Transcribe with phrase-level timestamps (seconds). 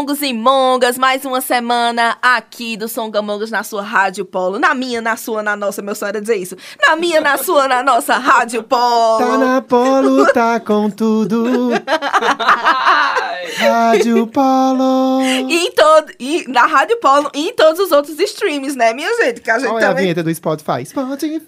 [0.00, 4.58] Mongos e mongas, mais uma semana aqui do Songamongas na sua Rádio Polo.
[4.58, 6.56] Na minha, na sua, na nossa, meu sonho era dizer isso.
[6.80, 9.18] Na minha, na sua, na nossa Rádio Polo.
[9.18, 11.72] Tá na Polo, tá com tudo.
[13.58, 15.20] Rádio Polo.
[15.50, 19.14] E em todo, e na Rádio Polo e em todos os outros streams, né, minha
[19.22, 19.42] gente?
[19.42, 20.86] Que a gente Qual é a também vinheta do Spotify?
[20.86, 21.44] Spotify.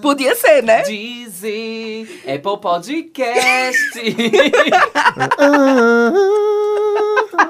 [0.00, 0.84] podia ser, né?
[0.84, 4.00] Deezer, Apple Podcast.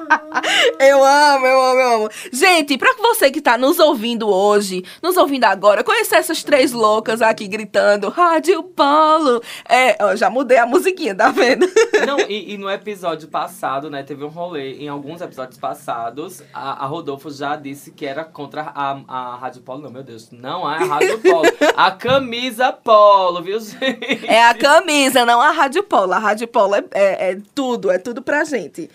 [0.79, 2.09] Eu amo, eu amo, eu amo.
[2.33, 7.23] Gente, pra você que tá nos ouvindo hoje, nos ouvindo agora, conhecer essas três loucas
[7.23, 9.41] aqui gritando Rádio Polo.
[9.69, 11.67] É, ó, já mudei a musiquinha, tá vendo?
[12.07, 16.85] Não, e, e no episódio passado, né, teve um rolê, em alguns episódios passados, a,
[16.85, 19.83] a Rodolfo já disse que era contra a, a Rádio Polo.
[19.83, 21.47] Não, meu Deus, não é a Rádio Polo.
[21.77, 24.27] a camisa Polo, viu, gente?
[24.27, 26.13] É a camisa, não a Rádio Polo.
[26.13, 28.91] A Rádio Polo é, é- é tudo, é tudo pra gente.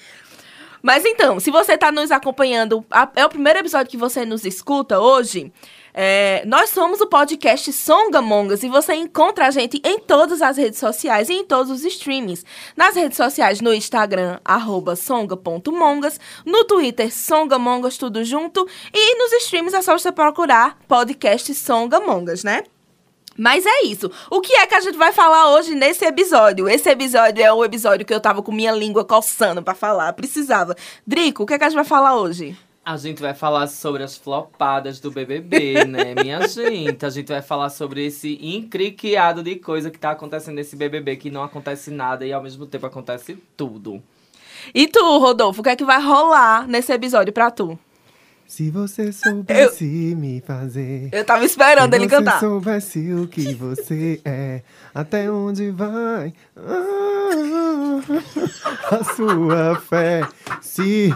[0.82, 4.46] Mas então, se você tá nos acompanhando, a- é o primeiro episódio que você nos
[4.46, 5.52] escuta hoje.
[5.92, 10.80] é, nós somos o podcast Songamongas e você encontra a gente em todas as redes
[10.80, 12.46] sociais e em todos os streamings.
[12.78, 19.74] Nas redes sociais, no Instagram, arroba songa.mongas, no Twitter, songamongas, tudo junto, e nos streams
[19.76, 22.64] é só você procurar podcast Songamongas, né?
[23.40, 24.12] Mas é isso.
[24.30, 26.68] O que é que a gente vai falar hoje nesse episódio?
[26.68, 30.12] Esse episódio é o episódio que eu tava com minha língua coçando pra falar.
[30.12, 30.76] Precisava.
[31.08, 32.58] Drico, o que é que a gente vai falar hoje?
[32.84, 37.06] A gente vai falar sobre as flopadas do BBB, né, minha gente?
[37.06, 41.32] A gente vai falar sobre esse incriquiado de coisa que tá acontecendo nesse BBB, que
[41.32, 44.04] não acontece nada e ao mesmo tempo acontece tudo.
[44.76, 47.80] E tu, Rodolfo, o que é que vai rolar nesse episódio pra tu?
[48.50, 51.10] Se você soubesse me fazer.
[51.12, 52.40] Eu tava esperando se ele você cantar.
[52.40, 54.62] soubesse o que você é,
[54.94, 58.00] até onde vai ah,
[58.90, 60.28] a sua fé.
[60.64, 61.14] Se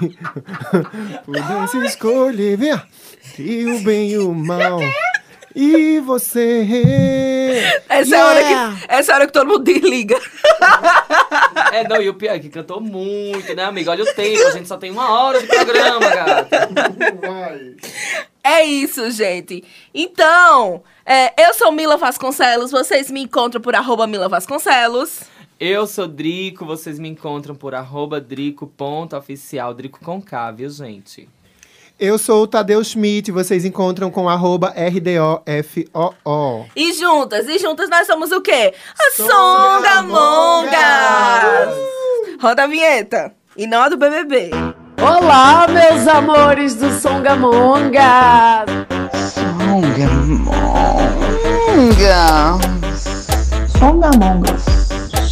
[1.25, 2.79] pudesse escolher vem,
[3.39, 4.79] e o bem e o mal.
[5.55, 6.67] E você.
[7.89, 10.19] Essa, é a hora que, essa é a hora que todo mundo desliga.
[11.73, 13.91] É, não, e o pior é que cantou muito, né, amiga?
[13.91, 16.69] Olha o tempo, a gente só tem uma hora de programa, gata.
[18.44, 19.63] É isso, gente.
[19.94, 22.72] Então, é, eu sou Mila Vasconcelos.
[22.72, 25.22] Vocês me encontram por arroba Mila Vasconcelos.
[25.59, 31.29] Eu sou Drico, vocês me encontram por arroba drico.oficial, Drico com K, viu, gente?
[32.05, 36.65] Eu sou o Tadeu Schmidt, vocês encontram com arroba RDOFOO.
[36.75, 38.73] E juntas, e juntas nós somos o quê?
[38.99, 40.73] As Songamongas!
[40.73, 42.41] Songamongas!
[42.41, 43.33] Roda a vinheta.
[43.55, 44.51] E não a do BBB.
[45.01, 48.65] Olá, meus amores do Songamonga!
[53.79, 54.82] Songamongas.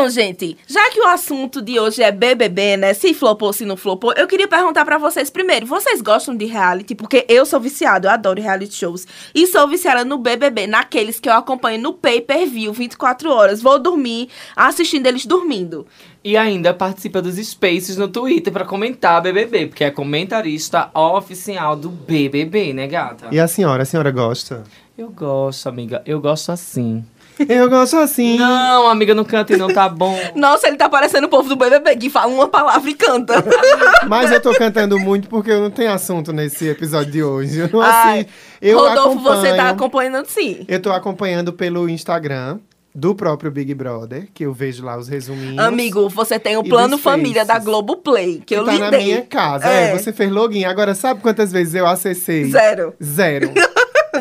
[0.00, 2.94] Então, gente, já que o assunto de hoje é BBB, né?
[2.94, 5.66] Se flopou, se não flopou, eu queria perguntar pra vocês primeiro.
[5.66, 6.94] Vocês gostam de reality?
[6.94, 9.06] Porque eu sou viciado, eu adoro reality shows.
[9.34, 13.60] E sou viciada no BBB, naqueles que eu acompanho no pay-per-view 24 horas.
[13.60, 15.86] Vou dormir assistindo eles dormindo.
[16.24, 21.90] E ainda participa dos Spaces no Twitter pra comentar BBB, porque é comentarista oficial do
[21.90, 23.28] BBB, né, gata?
[23.30, 23.82] E a senhora?
[23.82, 24.64] A senhora gosta?
[24.96, 27.04] Eu gosto, amiga, eu gosto assim.
[27.48, 28.38] Eu gosto assim.
[28.38, 30.18] Não, amiga, não canta e não tá bom.
[30.34, 33.34] Nossa, ele tá parecendo o povo do BBB que fala uma palavra e canta.
[34.06, 37.60] Mas eu tô cantando muito porque eu não tenho assunto nesse episódio de hoje.
[37.60, 38.28] Eu, não Ai, assim,
[38.60, 40.64] eu Rodolfo, você tá acompanhando sim.
[40.68, 42.58] Eu tô acompanhando pelo Instagram
[42.94, 45.58] do próprio Big Brother, que eu vejo lá os resuminhos.
[45.58, 47.58] Amigo, você tem o plano família da.
[47.58, 49.04] Globoplay, que, que eu tá lhe na dei.
[49.04, 49.68] minha casa.
[49.68, 49.90] É.
[49.90, 49.98] É.
[49.98, 50.64] você fez login.
[50.64, 52.50] Agora, sabe quantas vezes eu acessei?
[52.50, 52.94] Zero.
[53.02, 53.52] Zero.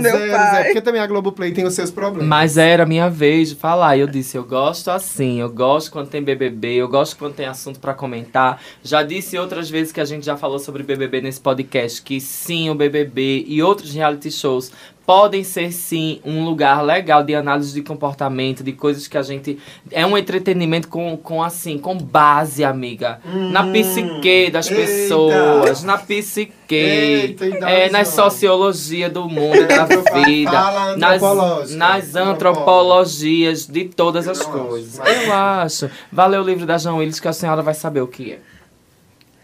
[0.02, 0.52] Meu zero, pai.
[0.52, 0.66] zero.
[0.66, 2.28] Porque também a Globoplay tem os seus problemas.
[2.28, 3.98] Mas era a minha vez de falar.
[3.98, 7.46] E eu disse, eu gosto assim, eu gosto quando tem BBB, eu gosto quando tem
[7.46, 8.62] assunto pra comentar.
[8.84, 12.70] Já disse outras vezes que a gente já falou sobre BBB nesse podcast, que sim,
[12.70, 14.72] o BBB e outros reality shows
[15.10, 19.58] podem ser sim um lugar legal de análise de comportamento, de coisas que a gente.
[19.90, 23.20] É um entretenimento com, com assim, com base, amiga.
[23.26, 24.86] na psique das Hum, eita.
[24.86, 29.86] pessoas, na psique, Eita, e é, na sociologia do mundo, da
[30.26, 35.00] vida, nas, nas antropologias de todas as Eu coisas.
[35.00, 35.90] mas- Eu acho.
[36.12, 38.40] Valeu o livro da João Willis que a senhora vai saber o que é.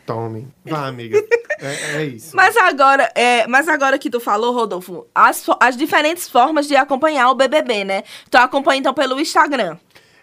[0.05, 0.47] Tome.
[0.63, 1.19] Vá, amiga.
[1.59, 2.35] É, é isso.
[2.35, 7.29] Mas agora, é, mas agora que tu falou, Rodolfo, as, as diferentes formas de acompanhar
[7.31, 8.03] o BBB, né?
[8.29, 9.77] Tu acompanha então pelo Instagram.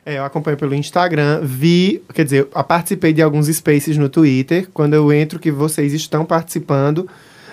[0.04, 4.68] É, eu acompanho pelo Instagram, vi, quer dizer, eu participei de alguns spaces no Twitter,
[4.74, 7.08] quando eu entro que vocês estão participando.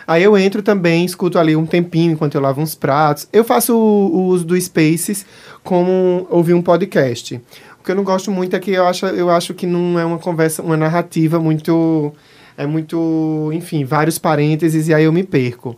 [0.08, 3.28] Aí eu entro também, escuto ali um tempinho enquanto eu lavo uns pratos.
[3.32, 5.24] Eu faço o, o uso do Spaces
[5.64, 7.40] como ouvir um podcast.
[7.80, 10.04] O que eu não gosto muito é que eu acho, eu acho que não é
[10.04, 12.12] uma conversa, uma narrativa muito.
[12.60, 15.78] É muito, enfim, vários parênteses e aí eu me perco.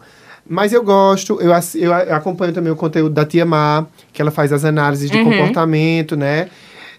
[0.49, 4.51] Mas eu gosto, eu, eu acompanho também o conteúdo da Tia Má, que ela faz
[4.51, 6.49] as análises de comportamento, né?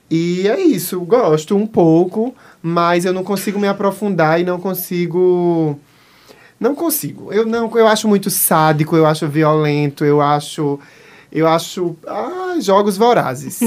[0.09, 2.33] E é isso, gosto um pouco,
[2.63, 5.77] mas eu não consigo me aprofundar e não consigo.
[6.61, 7.33] Não consigo.
[7.33, 10.79] Eu não, eu acho muito sádico, eu acho violento, eu acho.
[11.33, 11.97] Eu acho.
[12.07, 13.59] Ah, jogos vorazes.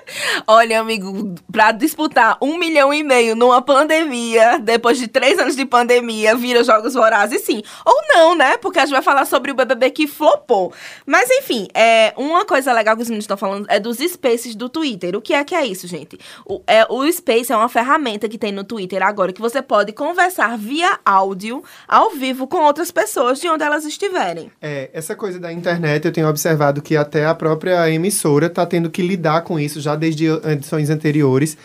[0.46, 5.64] Olha, amigo, pra disputar um milhão e meio numa pandemia, depois de três anos de
[5.64, 7.62] pandemia, vira Jogos Vorazes, sim.
[7.84, 8.56] Ou não, né?
[8.56, 10.72] Porque a gente vai falar sobre o BBB que flopou.
[11.06, 14.68] Mas, enfim, é, uma coisa legal que os meninos estão falando é dos spaces do
[14.68, 15.14] Twitter.
[15.14, 16.18] O que é que é isso, gente?
[16.46, 19.92] O, é, o Space é uma ferramenta que tem no Twitter agora que você pode
[19.92, 24.50] conversar via áudio, ao vivo, com outras pessoas de onde elas estiverem.
[24.60, 28.88] É, essa coisa da internet, eu tenho observado que até a própria emissora está tendo
[28.88, 31.58] que lidar com isso já desde edições anteriores.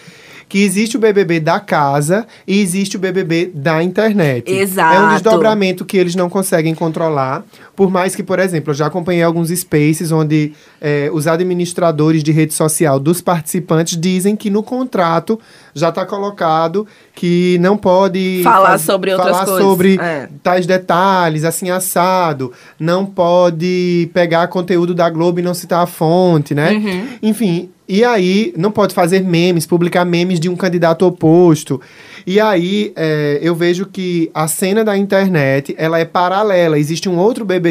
[0.48, 4.52] Que existe o BBB da casa e existe o BBB da internet.
[4.52, 5.14] É um Exato.
[5.14, 7.44] desdobramento que eles não conseguem controlar.
[7.76, 12.32] Por mais que, por exemplo, eu já acompanhei alguns spaces onde é, os administradores de
[12.32, 15.40] rede social dos participantes dizem que no contrato
[15.74, 19.64] já está colocado que não pode Falar sobre outras falar coisas.
[19.64, 20.30] sobre É.
[20.42, 22.52] tais detalhes, assim, assado.
[22.80, 26.72] Não pode pegar conteúdo da Globo e não citar a fonte, né?
[26.74, 27.08] Uhum.
[27.22, 31.80] Enfim, e aí não pode fazer memes, publicar memes de um candidato oposto.
[32.28, 36.80] E aí é, eu vejo que a cena da internet, ela é paralela.
[36.80, 37.65] Existe um outro BBB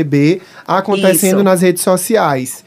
[0.66, 1.44] acontecendo Isso.
[1.44, 2.64] nas redes sociais.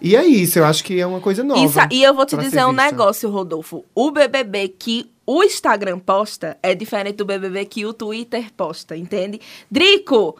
[0.00, 1.62] E é isso, eu acho que é uma coisa nova.
[1.62, 3.84] Isso, e eu vou te dizer um negócio, Rodolfo.
[3.94, 9.40] O BBB que o Instagram posta é diferente do BBB que o Twitter posta, entende?
[9.70, 10.36] Drico,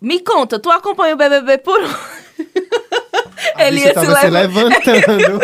[0.00, 1.80] me conta, tu acompanha o BBB por
[3.58, 4.30] ele ia se se levantar.
[4.30, 5.40] levantando.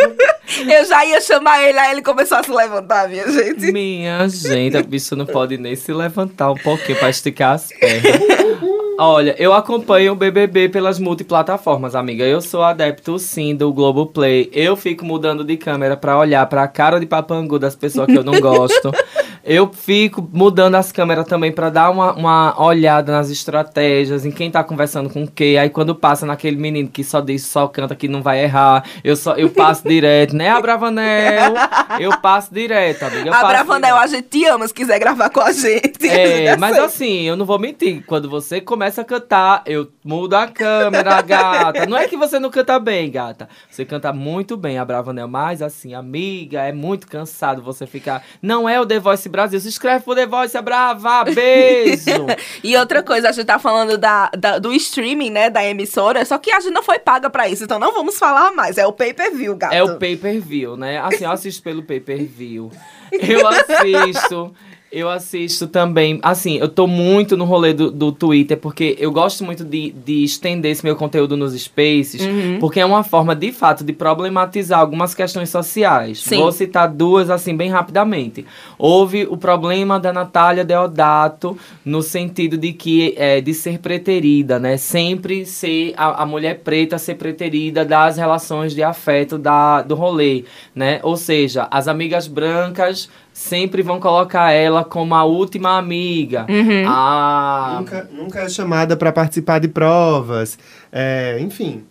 [0.70, 3.72] Eu já ia chamar ele, aí ele começou a se levantar, minha gente.
[3.72, 8.20] Minha gente, a bicha não pode nem se levantar um pouquinho pra esticar as pernas.
[8.96, 12.22] Olha, eu acompanho o BBB pelas multiplataformas, amiga.
[12.24, 14.48] Eu sou adepto, sim, do Globoplay.
[14.52, 18.22] Eu fico mudando de câmera pra olhar pra cara de papangu das pessoas que eu
[18.22, 18.92] não gosto.
[19.44, 24.50] Eu fico mudando as câmeras também pra dar uma, uma olhada nas estratégias, em quem
[24.50, 25.58] tá conversando com quê.
[25.60, 29.14] Aí quando passa naquele menino que só diz, só canta que não vai errar, eu,
[29.14, 31.54] só, eu passo direto, né, Abravanel?
[32.00, 33.28] Eu passo direto, amiga.
[33.28, 36.08] eu a gente te ama se quiser gravar com a gente.
[36.08, 38.02] É, mas assim, eu não vou mentir.
[38.06, 41.86] Quando você começa a cantar, eu mudo a câmera, gata.
[41.86, 43.48] Não é que você não canta bem, gata.
[43.68, 45.28] Você canta muito bem, a Bravanel.
[45.28, 48.24] Mas assim, amiga, é muito cansado você ficar.
[48.40, 49.58] Não é o The Voice Brasil.
[49.60, 51.24] Se inscreve pro The Voice, é brava.
[51.24, 52.04] Beijo.
[52.62, 56.38] E outra coisa, a gente tá falando da, da- do streaming, né, da emissora, só
[56.38, 58.78] que a gente não foi paga pra isso, então não vamos falar mais.
[58.78, 59.74] É o pay-per-view, gato.
[59.74, 60.98] É o pay-per-view, né?
[60.98, 62.70] Assim, eu assisto pelo pay-per-view.
[63.12, 64.54] Eu assisto.
[64.96, 66.20] Eu assisto também.
[66.22, 70.22] Assim, eu tô muito no rolê do, do Twitter, porque eu gosto muito de, de
[70.22, 72.58] estender esse meu conteúdo nos spaces, Uhum.
[72.60, 76.20] porque é uma forma, de fato, de problematizar algumas questões sociais.
[76.20, 76.36] Sim.
[76.38, 78.46] Vou citar duas, assim, bem rapidamente.
[78.78, 84.76] Houve o problema da Natália Deodato, no sentido de que é, de ser preterida, né?
[84.76, 90.44] Sempre ser a, a mulher preta ser preterida das relações de afeto da, do rolê,
[90.72, 91.00] né?
[91.02, 96.46] Ou seja, as amigas brancas sempre vão colocar ela como a última amiga.
[96.48, 96.84] Uhum.
[96.86, 100.56] Ah, nunca, nunca é chamada para participar de provas.
[100.92, 101.84] É, enfim.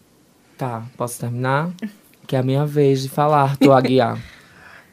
[0.58, 0.84] tá.
[0.98, 1.70] Posso terminar?
[2.26, 4.18] Que é a minha vez de falar, tô Aguiar.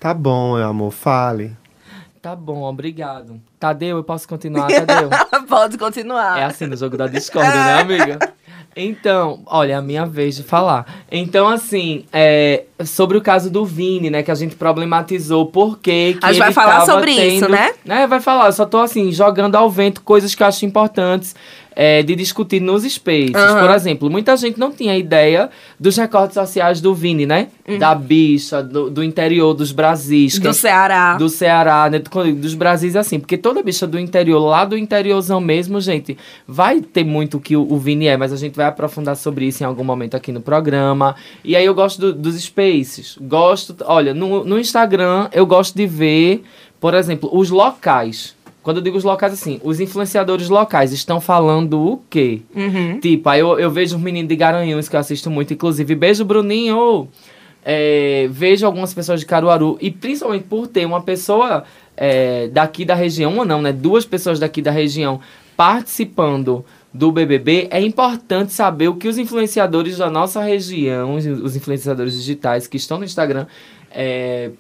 [0.01, 1.55] Tá bom, meu amor, fale.
[2.23, 3.39] Tá bom, obrigado.
[3.59, 5.11] Tadeu, eu posso continuar, Tadeu?
[5.47, 6.39] Pode continuar.
[6.41, 8.19] É assim no jogo da discórdia, né, amiga?
[8.77, 10.87] Então, olha, é a minha vez de falar.
[11.11, 16.17] Então, assim, é, sobre o caso do Vini, né, que a gente problematizou por que
[16.23, 17.73] A gente vai falar sobre isso, tendo- né?
[17.89, 18.47] É, vai falar.
[18.47, 21.35] Eu só tô, assim, jogando ao vento coisas que eu acho importantes.
[21.77, 23.35] É, de discutir nos spaces.
[23.35, 23.61] Aham.
[23.67, 25.49] Por exemplo, muita gente não tinha ideia
[25.79, 27.49] dos recortes sociais do Vini, né?
[27.79, 30.39] Da bicha, do, do interior dos Brasis.
[30.39, 31.15] Do é- Ceará.
[31.15, 35.41] do Ceará, né, do- dos Brasis, assim, porque toda bicha do interior, lá do interiorzão
[35.41, 38.67] mesmo, gente, vai ter muito o que o, o Vini é, mas a gente vai
[38.67, 41.15] aprofundar sobre isso em algum momento aqui no programa.
[41.45, 43.17] E aí eu gosto do- dos spaces.
[43.21, 46.43] Gosto, olha, no, no Instagram eu gosto de ver,
[46.81, 48.35] por exemplo, os locais.
[48.63, 52.43] Quando eu digo os locais, assim, os influenciadores locais estão falando o quê?
[52.55, 53.01] Uhum.
[53.01, 56.25] Tipo, aí eu, eu vejo os meninos de Garanhuns que eu assisto muito, inclusive, beijo
[56.25, 57.09] Bruninho.
[57.65, 61.65] É, vejo algumas pessoas de Caruaru, e principalmente por ter uma pessoa
[61.97, 63.71] é, daqui da região, uma não, né?
[63.73, 65.21] Duas pessoas daqui da região
[65.57, 72.15] participando do BBB, é importante saber o que os influenciadores da nossa região, os- influenciadores
[72.15, 73.47] digitais que estão no Instagram,
[73.93, 74.51] é,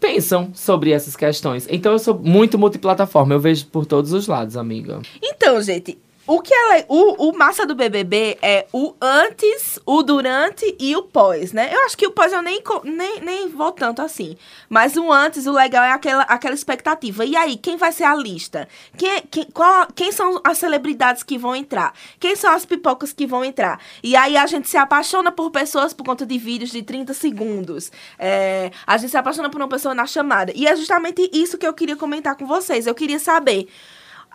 [0.00, 1.66] pensam sobre essas questões.
[1.70, 5.00] Então eu sou muito multiplataforma, eu vejo por todos os lados, amiga.
[5.22, 5.98] Então, gente,
[6.32, 11.02] o que ela, o, o massa do BBB é o antes, o durante e o
[11.02, 11.68] pós, né?
[11.70, 14.38] Eu acho que o pós eu nem, nem, nem vou tanto assim.
[14.66, 17.22] Mas o antes, o legal é aquela, aquela expectativa.
[17.26, 18.66] E aí, quem vai ser a lista?
[18.96, 21.92] Quem, quem, qual, quem são as celebridades que vão entrar?
[22.18, 23.78] Quem são as pipocas que vão entrar?
[24.02, 27.92] E aí a gente se apaixona por pessoas por conta de vídeos de 30 segundos.
[28.18, 30.50] É, a gente se apaixona por uma pessoa na chamada.
[30.56, 32.86] E é justamente isso que eu queria comentar com vocês.
[32.86, 33.68] Eu queria saber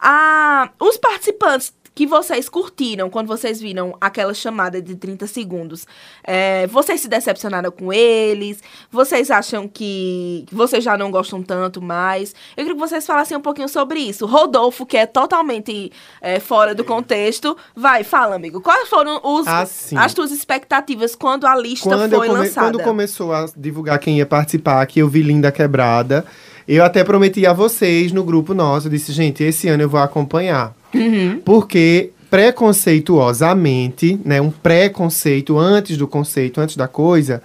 [0.01, 5.87] a, os participantes que vocês curtiram quando vocês viram aquela chamada de 30 segundos,
[6.23, 8.61] é, vocês se decepcionaram com eles?
[8.91, 12.35] Vocês acham que vocês já não gostam tanto mais?
[12.55, 14.27] Eu queria que vocês falassem um pouquinho sobre isso.
[14.27, 18.61] Rodolfo, que é totalmente é, fora do contexto, vai, fala, amigo.
[18.61, 19.97] Quais foram os, Assim.
[19.97, 22.67] as tuas expectativas quando a lista Quando, foi come- lançada?
[22.73, 26.23] quando começou a divulgar quem ia participar, que eu vi Linda Quebrada,
[26.67, 29.99] eu até prometi a vocês no grupo nosso, eu disse, gente, esse ano eu vou
[29.99, 30.75] acompanhar.
[30.93, 31.39] Uhum.
[31.43, 37.41] Porque preconceituosamente, né, um preconceito antes do conceito, antes da coisa,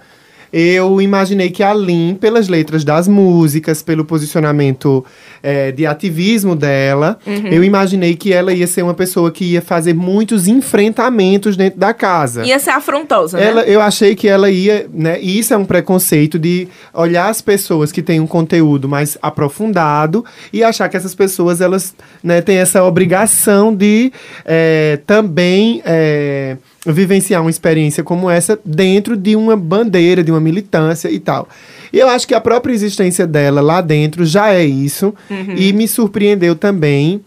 [0.53, 5.03] eu imaginei que a Lin, pelas letras das músicas, pelo posicionamento
[5.41, 7.47] eh, de ativismo dela, Uhum.
[7.47, 11.93] eu imaginei que ela ia ser uma pessoa que ia fazer muitos enfrentamentos dentro da
[11.93, 12.45] casa.
[12.45, 13.47] Ia ser afrontosa, né?
[13.47, 15.19] Ela, eu achei que ela ia, né?
[15.19, 20.23] E isso é um preconceito de olhar as pessoas que têm um conteúdo mais aprofundado
[20.51, 24.11] e achar que essas pessoas elas, né, têm essa obrigação de
[24.45, 31.09] eh, também eh, vivenciar uma experiência como essa dentro de uma bandeira, de uma militância
[31.09, 31.47] e tal.
[31.91, 35.13] E eu acho que a própria existência dela lá dentro já é isso
[35.55, 37.21] e me surpreendeu também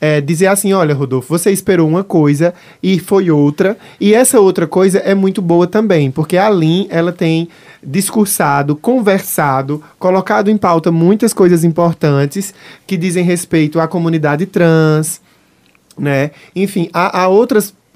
[0.00, 4.66] é, dizer assim, olha, Rodolfo, você esperou uma coisa e foi outra, e essa outra
[4.66, 7.48] coisa é muito boa também, porque a Lin, ela tem
[7.82, 12.54] discursado, conversado, colocado em pauta muitas coisas importantes
[12.86, 15.20] que dizem respeito à comunidade trans,
[15.98, 16.30] né?
[16.56, 17.28] Enfim, há, há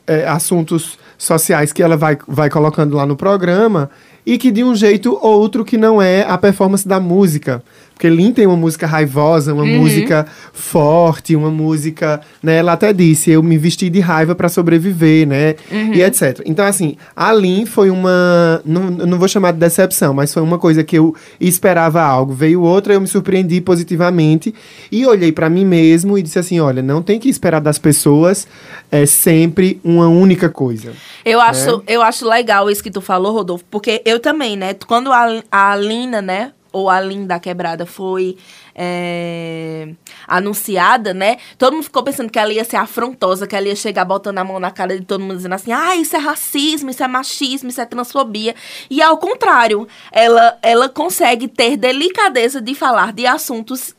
[0.09, 3.91] outros assuntos sociais que ela vai, vai colocando lá no programa
[4.27, 7.63] e que de um jeito ou outro que não é a performance da música.
[7.95, 12.57] Porque Lin tem uma música raivosa, uma música forte, uma música, né?
[12.57, 15.55] Ela até disse, eu me vesti de raiva para sobreviver, né?
[15.95, 16.43] E etc.
[16.45, 18.61] Então, assim, a Lin foi uma.
[18.65, 22.33] Não, não vou chamar de decepção, mas foi uma coisa que eu esperava algo.
[22.33, 24.53] Veio outra, eu me surpreendi positivamente
[24.91, 28.47] e olhei para mim mesmo e disse assim: olha, não tem que esperar das pessoas
[28.91, 30.93] é sempre uma única coisa.
[31.25, 34.75] Eu acho, eu acho legal isso que tu falou, Rodolfo, porque eu também, né?
[34.87, 36.53] Quando a, a Lina, né?
[36.75, 38.37] Ou a Linda Quebrada foi
[38.75, 39.89] é,
[40.27, 41.37] anunciada, né?
[41.59, 44.45] Todo mundo ficou pensando que ela ia ser afrontosa, que ela ia chegar botando a
[44.45, 47.69] mão na cara de todo mundo, dizendo assim: ah, isso é racismo, isso é machismo,
[47.69, 48.55] isso é transfobia.
[48.91, 53.95] E ao contrário, ela, ela consegue ter delicadeza de falar de assuntos,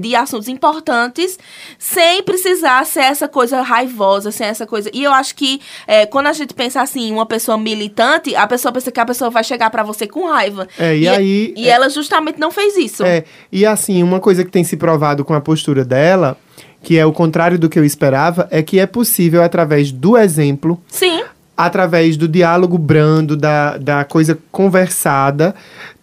[0.00, 1.38] de assuntos importantes
[1.78, 4.90] sem precisar ser essa coisa raivosa, sem essa coisa.
[4.92, 8.72] E eu acho que é, quando a gente pensa assim, uma pessoa militante, a pessoa
[8.72, 10.66] pensa que a pessoa vai chegar pra você com raiva.
[10.78, 13.04] É, e aí- E é- ela justamente não fez isso.
[13.04, 16.36] É, e assim, uma coisa que tem se provado com a postura dela,
[16.82, 20.80] que é o contrário do que eu esperava, é que é possível, através do exemplo,
[20.88, 21.22] Sim.
[21.56, 25.54] através do diálogo brando, da, da coisa conversada,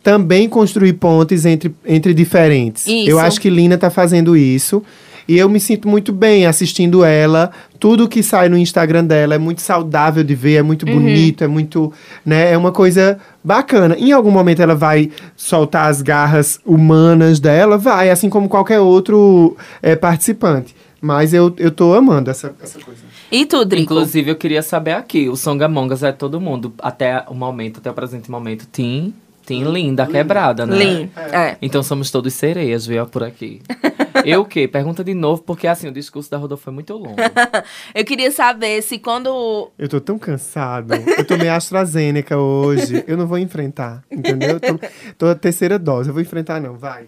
[0.03, 2.85] também construir pontes entre, entre diferentes.
[2.85, 3.09] Isso.
[3.09, 4.83] Eu acho que Lina tá fazendo isso.
[5.27, 7.51] E eu me sinto muito bem assistindo ela.
[7.79, 10.93] Tudo que sai no Instagram dela é muito saudável de ver, é muito Uhum.
[10.93, 11.91] bonito, é muito.
[12.25, 13.95] Né, é uma coisa bacana.
[13.97, 19.55] Em algum momento ela vai soltar as garras humanas dela, vai, assim como qualquer outro
[19.81, 20.75] é, participante.
[21.01, 23.01] Mas eu, eu tô amando essa, essa coisa.
[23.29, 23.83] E tu, Drico?
[23.93, 27.93] Inclusive, eu queria saber aqui, o Songamongas é todo mundo, até o momento, até o
[27.93, 29.13] presente momento, Tim,
[29.45, 30.75] Tim Linda Quebrada, né?
[30.75, 31.11] Lin.
[31.15, 31.57] É.
[31.61, 33.61] Então somos todos sereias, viu, por aqui.
[34.25, 34.67] Eu o quê?
[34.67, 37.15] Pergunta de novo, porque assim, o discurso da Rodolfo foi muito longo.
[37.93, 39.71] Eu queria saber se quando.
[39.77, 40.93] Eu tô tão cansado.
[40.93, 43.03] Eu tomei AstraZeneca hoje.
[43.07, 44.51] Eu não vou enfrentar, entendeu?
[44.51, 44.79] Eu tô,
[45.17, 46.09] tô a terceira dose.
[46.09, 46.77] Eu vou enfrentar, não.
[46.77, 47.07] Vai.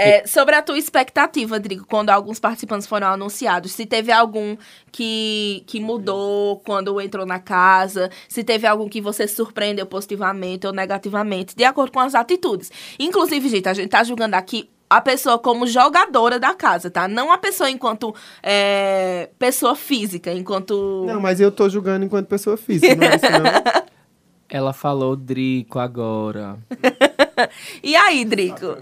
[0.00, 4.56] É, sobre a tua expectativa, Drigo, quando alguns participantes foram anunciados, se teve algum
[4.90, 10.72] que, que mudou quando entrou na casa, se teve algum que você surpreendeu positivamente ou
[10.72, 12.72] negativamente, de acordo com as atitudes.
[12.98, 17.06] Inclusive, gente, a gente tá julgando aqui a pessoa como jogadora da casa, tá?
[17.06, 21.04] Não a pessoa enquanto é, pessoa física, enquanto.
[21.06, 23.84] Não, mas eu tô julgando enquanto pessoa física, não é isso, não?
[24.48, 26.58] Ela falou Drico agora.
[27.82, 28.76] E aí, Drico?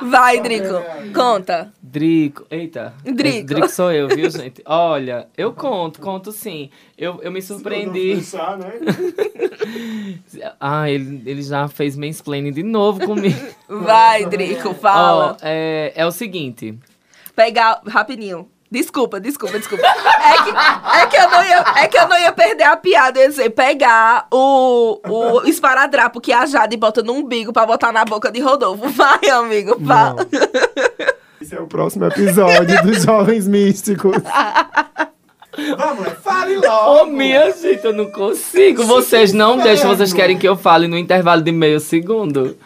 [0.00, 0.74] Vai, Drico,
[1.14, 1.72] conta.
[1.82, 2.94] Drico, eita.
[3.04, 3.46] Drico.
[3.46, 4.62] Drico sou eu, viu, gente?
[4.64, 6.70] Olha, eu conto, conto sim.
[6.96, 8.18] Eu, eu me surpreendi.
[10.60, 13.38] Ah, ele, ele já fez mansplaining de novo comigo.
[13.68, 15.36] Vai, Drico, fala.
[15.42, 16.78] é, é o seguinte.
[17.34, 18.48] Pegar, rapidinho.
[18.74, 19.86] Desculpa, desculpa, desculpa.
[19.86, 20.50] É que,
[20.98, 23.20] é, que eu não ia, é que eu não ia perder a piada.
[23.20, 27.92] Eu ia dizer, pegar o, o esparadrapo que a Jade bota no umbigo pra botar
[27.92, 28.88] na boca de Rodolfo.
[28.90, 30.26] Vai, amigo, fala.
[31.40, 34.16] Esse é o próximo episódio dos Jovens Místicos.
[35.78, 37.02] Vamos, fale logo.
[37.02, 38.82] Ô, minha gente, eu não consigo.
[38.82, 42.56] Vocês não deixam, vocês querem que eu fale no intervalo de meio segundo.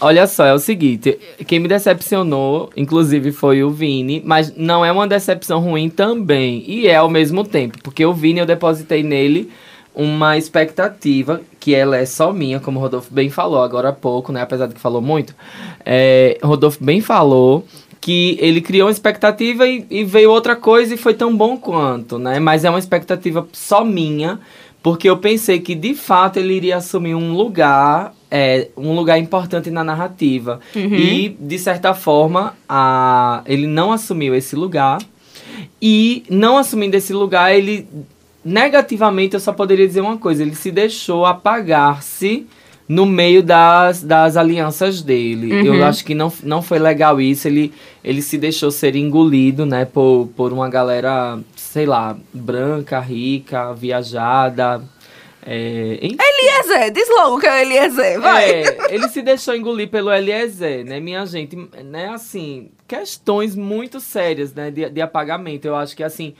[0.00, 4.92] Olha só, é o seguinte, quem me decepcionou, inclusive, foi o Vini, mas não é
[4.92, 9.50] uma decepção ruim também, e é ao mesmo tempo, porque o Vini eu depositei nele
[9.94, 14.32] uma expectativa, que ela é só minha, como o Rodolfo bem falou agora há pouco,
[14.32, 15.34] né, apesar de que falou muito,
[15.84, 17.64] é, Rodolfo bem falou
[18.00, 22.18] que ele criou uma expectativa e, e veio outra coisa e foi tão bom quanto,
[22.18, 24.40] né, mas é uma expectativa só minha,
[24.82, 29.70] porque eu pensei que de fato ele iria assumir um lugar, é, um lugar importante
[29.70, 30.60] na narrativa.
[30.96, 34.98] E, de certa forma, a, ele não assumiu esse lugar.
[35.82, 37.88] E não assumindo esse lugar, ele
[38.44, 42.46] negativamente eu só poderia dizer uma coisa, ele se deixou apagar-se
[42.88, 45.66] no meio das, das alianças dele.
[45.66, 49.84] Eu acho que não, não foi legal isso, ele, ele se deixou ser engolido, né,
[49.84, 54.82] por, por uma galera, sei lá, branca, rica, viajada,
[55.42, 56.16] é, enfim.
[56.20, 58.50] Eliezer, diz logo que é o Eliezer, vai.
[58.50, 61.56] É, ele se deixou engolir pelo Eliezer, né, minha gente?
[61.56, 65.66] Né, assim, questões muito sérias, né, de, de apagamento.
[65.66, 66.34] Eu acho que, assim,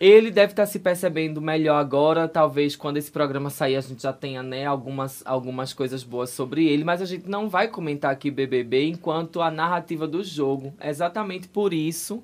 [0.00, 2.26] ele deve estar se percebendo melhor agora.
[2.26, 6.66] Talvez quando esse programa sair a gente já tenha, né, algumas, algumas coisas boas sobre
[6.66, 6.82] ele.
[6.82, 10.72] Mas a gente não vai comentar aqui BBB enquanto a narrativa do jogo.
[10.80, 12.22] É Exatamente por isso,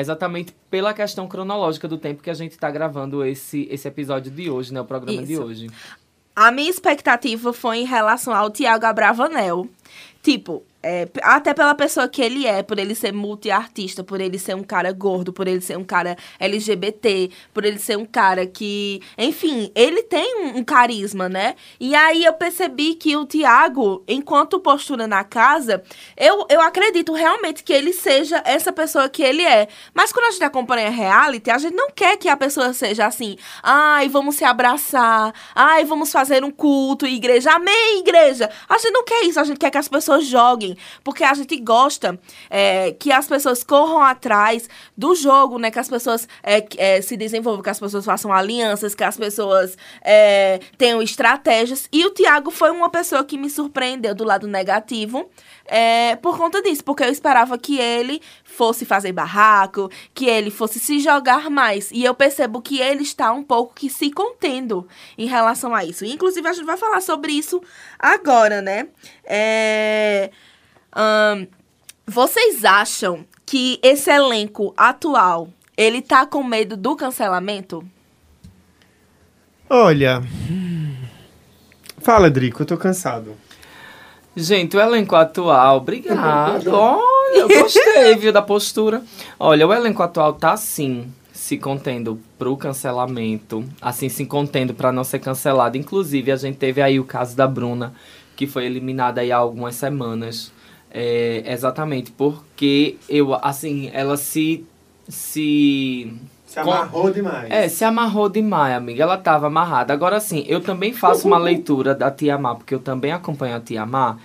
[0.00, 4.50] exatamente pela questão cronológica do tempo que a gente está gravando esse, esse episódio de
[4.50, 5.42] hoje, né, o programa de Isso.
[5.42, 5.70] hoje.
[6.34, 9.66] A minha expectativa foi em relação ao Tiago Abravanel.
[10.22, 14.54] Tipo, é, até pela pessoa que ele é, por ele ser multiartista, por ele ser
[14.54, 19.00] um cara gordo, por ele ser um cara LGBT, por ele ser um cara que.
[19.16, 21.56] Enfim, ele tem um, um carisma, né?
[21.80, 25.82] E aí eu percebi que o Tiago, enquanto postura na casa,
[26.16, 29.68] eu, eu acredito realmente que ele seja essa pessoa que ele é.
[29.92, 33.36] Mas quando a gente acompanha reality, a gente não quer que a pessoa seja assim,
[33.62, 38.48] ai, vamos se abraçar, ai, vamos fazer um culto, igreja, amém, igreja.
[38.68, 40.67] A gente não quer isso, a gente quer que as pessoas joguem,
[41.04, 42.18] porque a gente gosta
[42.50, 45.70] é, que as pessoas corram atrás do jogo, né?
[45.70, 49.76] Que as pessoas é, é, se desenvolvam, que as pessoas façam alianças, que as pessoas
[50.02, 51.88] é, tenham estratégias.
[51.92, 55.28] E o Thiago foi uma pessoa que me surpreendeu do lado negativo
[55.68, 60.80] é, por conta disso, porque eu esperava que ele fosse fazer barraco, que ele fosse
[60.80, 61.90] se jogar mais.
[61.92, 66.04] E eu percebo que ele está um pouco que se contendo em relação a isso.
[66.04, 67.60] Inclusive, a gente vai falar sobre isso
[67.98, 68.88] agora, né?
[69.24, 70.30] É,
[70.98, 71.46] ahn,
[72.04, 77.84] vocês acham que esse elenco atual, ele tá com medo do cancelamento?
[79.70, 80.22] Olha.
[81.98, 83.36] Fala, Drico, eu tô cansado.
[84.34, 86.68] Gente, o elenco atual, obrigado.
[86.74, 89.02] Olha, eu gostei, viu, da postura.
[89.38, 95.04] Olha, o elenco atual tá sim se contendo pro cancelamento, assim, se contendo pra não
[95.04, 95.76] ser cancelado.
[95.76, 97.94] Inclusive, a gente teve aí o caso da Bruna,
[98.34, 100.52] que foi eliminada aí há algumas semanas.
[101.00, 104.64] É, exatamente, porque eu, assim, ela se.
[105.08, 106.12] se
[106.44, 107.50] Se Com- amarrou demais.
[107.50, 109.02] é, se amarrou demais, amiga.
[109.04, 109.92] Ela tava amarrada.
[109.92, 113.60] Agora sim, eu também faço uma leitura da Tia Má, porque eu também acompanho a
[113.60, 114.16] Tia Má.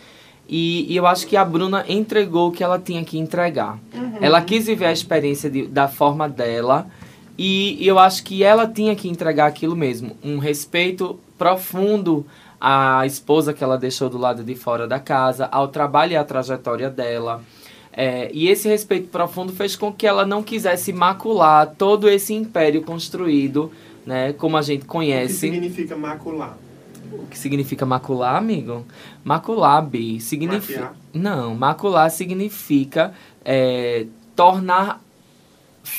[0.47, 3.77] E, e eu acho que a Bruna entregou o que ela tinha que entregar.
[4.19, 6.87] Ela quis viver a experiência de- da forma dela.
[7.37, 10.15] E, e eu acho que ela tinha que entregar aquilo mesmo.
[10.23, 12.25] Um respeito profundo
[12.65, 16.23] a esposa que ela deixou do lado de fora da casa, ao trabalho e à
[16.23, 17.41] trajetória dela.
[17.91, 22.81] É, e esse respeito profundo fez com que ela não quisesse macular todo esse império
[22.81, 23.69] construído,
[24.05, 25.33] né, como a gente O que conhece.
[25.35, 26.57] significa macular?
[27.11, 28.85] O que significa macular, amigo?
[29.25, 30.79] Macular, Bi, significa.
[30.79, 30.95] Maquiar?
[31.13, 34.05] Não, macular significa é,
[34.37, 35.01] tornar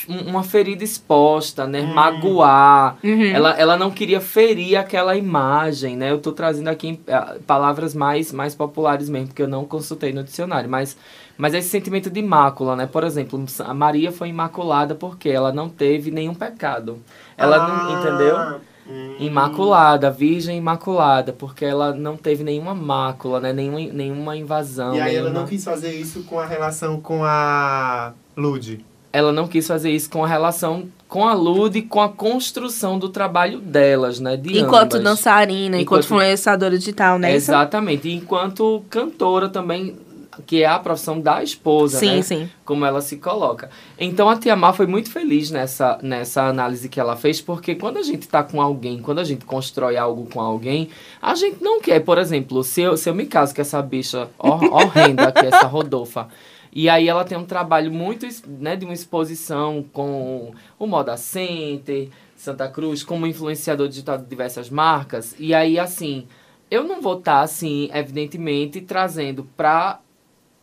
[0.08, 1.80] uma ferida exposta, né?
[1.82, 1.94] Hum.
[1.94, 2.96] Magoar.
[3.04, 3.24] Uhum.
[3.26, 6.10] Ela, ela não queria ferir aquela imagem, né?
[6.10, 10.24] Eu tô trazendo aqui ah, palavras mais, mais populares mesmo, porque eu não consultei no
[10.24, 10.96] dicionário, mas,
[11.36, 12.86] mas esse sentimento de mácula, né?
[12.86, 16.98] Por exemplo, a Maria foi imaculada porque ela não teve nenhum pecado.
[17.36, 17.68] Ela Ah.
[17.68, 18.60] não, entendeu?
[18.86, 19.14] Hum.
[19.18, 23.52] Imaculada, virgem imaculada, porque ela não teve nenhuma mácula, né?
[23.52, 24.94] Nenhuma, nenhuma invasão.
[24.94, 28.84] E aí ela nenhuma- não quis fazer isso com a relação com a Lud.
[29.14, 32.98] Ela não quis fazer isso com a relação com a Lud e com a construção
[32.98, 34.37] do trabalho delas, né?
[34.37, 35.05] De Enquanto ambas.
[35.05, 37.33] dançarina, enquanto, influenciadora digital, né?
[37.33, 38.09] Exatamente.
[38.09, 39.96] E enquanto cantora também,
[40.44, 42.22] que é a profissão da esposa, Sim, né?
[42.22, 42.50] sim.
[42.64, 43.70] Como ela se coloca.
[43.96, 47.98] Então a Tia Má foi muito feliz nessa, nessa análise que ela fez, porque quando
[47.98, 50.88] a gente tá com alguém, quando a gente constrói algo com alguém,
[51.22, 54.29] a gente não quer, por exemplo, se eu, se eu me caso com essa bicha
[54.37, 56.27] hor- horrenda, que é essa Rodolfa,
[56.74, 62.08] e aí ela tem um trabalho muito, né, de uma exposição com o Moda Center,
[62.37, 65.34] Santa Cruz, como influenciador digital de diversas marcas.
[65.38, 66.26] E aí, assim,
[66.70, 70.00] eu não vou estar, assim, evidentemente, trazendo pra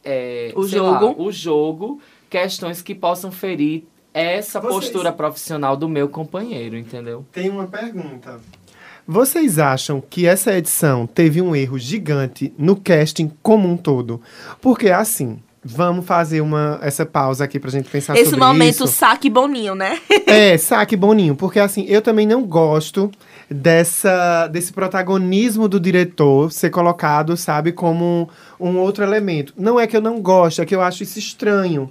[0.04, 1.24] é, O lá, jogo.
[1.24, 7.26] o jogo questões que possam ferir essa Vocês- postura profissional do meu companheiro, entendeu?
[7.32, 8.40] Tem uma pergunta.
[9.08, 14.22] Vocês acham que essa edição teve um erro gigante no casting como um todo?
[14.62, 18.88] Porque assim, vamos fazer uma essa pausa aqui pra gente pensar Esse sobre momento isso.
[18.88, 20.00] saque boninho, né?
[20.26, 23.12] É, saque Boninho, porque assim, eu também não gosto
[23.50, 29.54] dessa desse protagonismo do diretor ser colocado, sabe, como um outro elemento.
[29.58, 31.90] Não é que eu não gosto, é que eu acho isso estranho.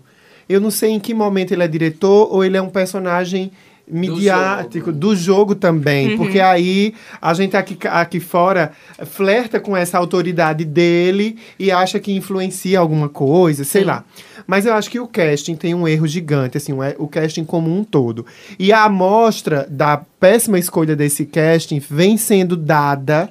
[0.48, 3.52] Eu não sei em que momento ele é diretor ou ele é um personagem
[3.92, 8.72] midiático do jogo, também, porque aí a gente aqui, aqui fora
[9.06, 14.04] flerta com essa autoridade dele e acha que influencia alguma coisa, sei lá.
[14.46, 17.70] Mas eu acho que o casting tem um erro gigante, assim, o- o casting como
[17.74, 18.26] um todo.
[18.58, 23.28] E a amostra da péssima escolha desse casting vem sendo dada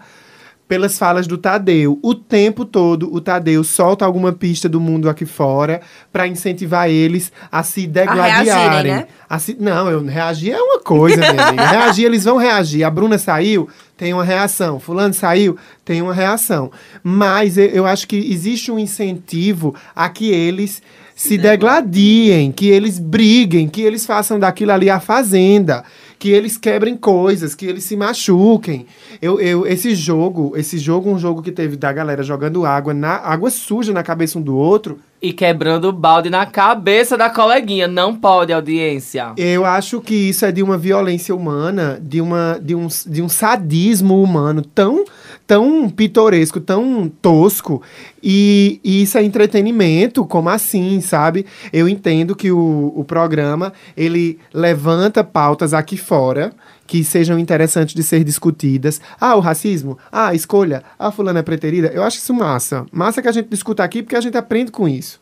[0.69, 1.97] pelas falas do Tadeu.
[2.03, 5.81] O tempo todo, o Tadeu solta alguma pista do mundo aqui fora
[6.13, 8.45] para incentivar eles a se degladiarem.
[8.45, 9.07] reagirem, né?
[9.27, 11.65] A se- Não, eu, reagir é uma coisa, minha amiga.
[11.67, 12.83] Reagir, eles vão reagir.
[12.83, 14.79] A Bruna saiu, tem uma reação.
[14.79, 16.71] Fulano saiu, tem uma reação.
[17.03, 20.81] Mas eu acho que existe um incentivo a que eles
[21.19, 25.83] se degladiem, que eles briguem, que eles façam daquilo ali a fazenda,
[26.17, 28.85] que eles quebrem coisas, que eles se machuquem.
[29.21, 33.17] Eu, eu, esse jogo, esse jogo, um jogo que teve da galera jogando água, na,
[33.17, 37.89] água suja na cabeça um do outro, E quebrando o balde na cabeça da coleguinha.
[37.89, 39.33] Não pode, audiência.
[39.35, 43.27] Eu acho que isso é de uma violência humana, de, uma, de, um, de um
[43.27, 45.03] sadismo humano tão,
[45.49, 47.81] tão pitoresco, tão tosco.
[48.21, 51.43] E, e isso é entretenimento, como assim, sabe?
[51.73, 56.53] Eu entendo que o, o programa, ele levanta pautas aqui fora
[56.85, 59.01] que sejam interessantes de ser discutidas.
[59.19, 59.97] Ah, o racismo?
[60.11, 60.83] Ah, a escolha?
[60.99, 61.87] Ah, fulana é preterida?
[61.87, 62.85] Eu acho isso massa.
[62.91, 65.19] Massa que a gente discuta aqui porque a gente aprende com isso.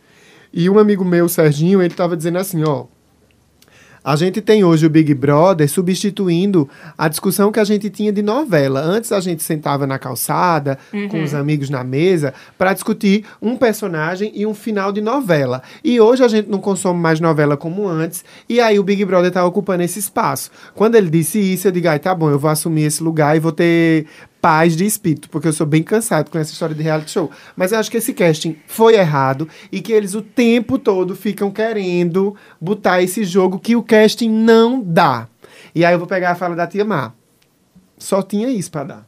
[0.51, 2.83] E um amigo meu, Serginho, ele tava dizendo assim, ó...
[4.07, 8.21] A gente tem hoje o Big Brother substituindo a discussão que a gente tinha de
[8.21, 8.79] novela.
[8.79, 10.79] Antes a gente sentava na calçada,
[11.11, 15.61] com os amigos na mesa, para discutir um personagem e um final de novela.
[15.83, 19.29] E hoje a gente não consome mais novela como antes, e aí o Big Brother
[19.29, 20.51] tá ocupando esse espaço.
[20.73, 23.41] Quando ele disse isso, eu digo, ai, tá bom, eu vou assumir esse lugar e
[23.41, 24.05] vou ter
[24.41, 27.31] paz de espírito, porque eu sou bem cansado com essa história de reality show.
[27.55, 31.51] Mas eu acho que esse casting foi errado e que eles o tempo todo ficam
[31.51, 35.27] querendo botar esse jogo que o casting não dá.
[35.73, 37.13] E aí eu vou pegar a fala da tia Má.
[37.97, 39.06] Só tinha isso pra dar.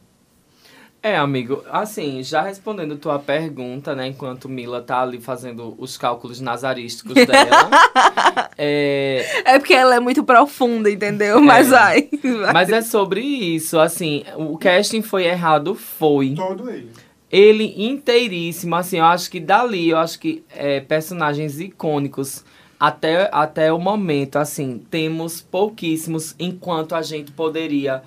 [1.02, 6.42] É, amigo, assim, já respondendo tua pergunta, né, enquanto Mila tá ali fazendo os cálculos
[6.42, 7.70] nazarísticos dela.
[8.58, 11.40] é, É porque ela é muito profunda, entendeu?
[11.40, 12.06] Mas vai.
[12.22, 12.52] vai.
[12.52, 16.34] mas é sobre isso, assim, o casting foi errado, foi.
[16.36, 16.90] Todo ele.
[17.32, 22.44] Ele inteiríssimo, assim, eu acho que dali, eu acho que é, personagens icônicos
[22.78, 28.02] até, até o momento, assim, temos pouquíssimos, enquanto a gente poderia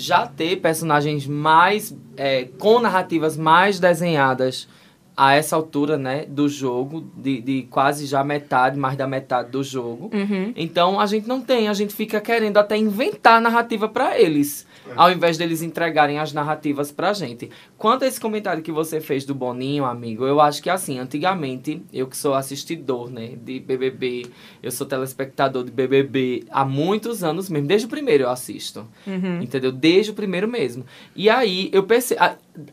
[0.00, 4.68] já ter personagens mais, é, com narrativas mais desenhadas
[5.18, 9.64] a essa altura, né, do jogo, de, de quase já metade, mais da metade do
[9.64, 10.12] jogo.
[10.14, 10.52] Uhum.
[10.54, 15.10] Então a gente não tem, a gente fica querendo até inventar narrativa pra eles, ao
[15.10, 17.50] invés deles entregarem as narrativas pra gente.
[17.76, 21.82] Quanto a esse comentário que você fez do Boninho, amigo, eu acho que assim, antigamente,
[21.92, 24.26] eu que sou assistidor, né, de BBB,
[24.62, 28.86] eu sou telespectador de BBB há muitos anos mesmo, desde o primeiro eu assisto.
[29.04, 29.42] Uhum.
[29.42, 29.72] Entendeu?
[29.72, 30.86] Desde o primeiro mesmo.
[31.16, 32.20] E aí eu percebi.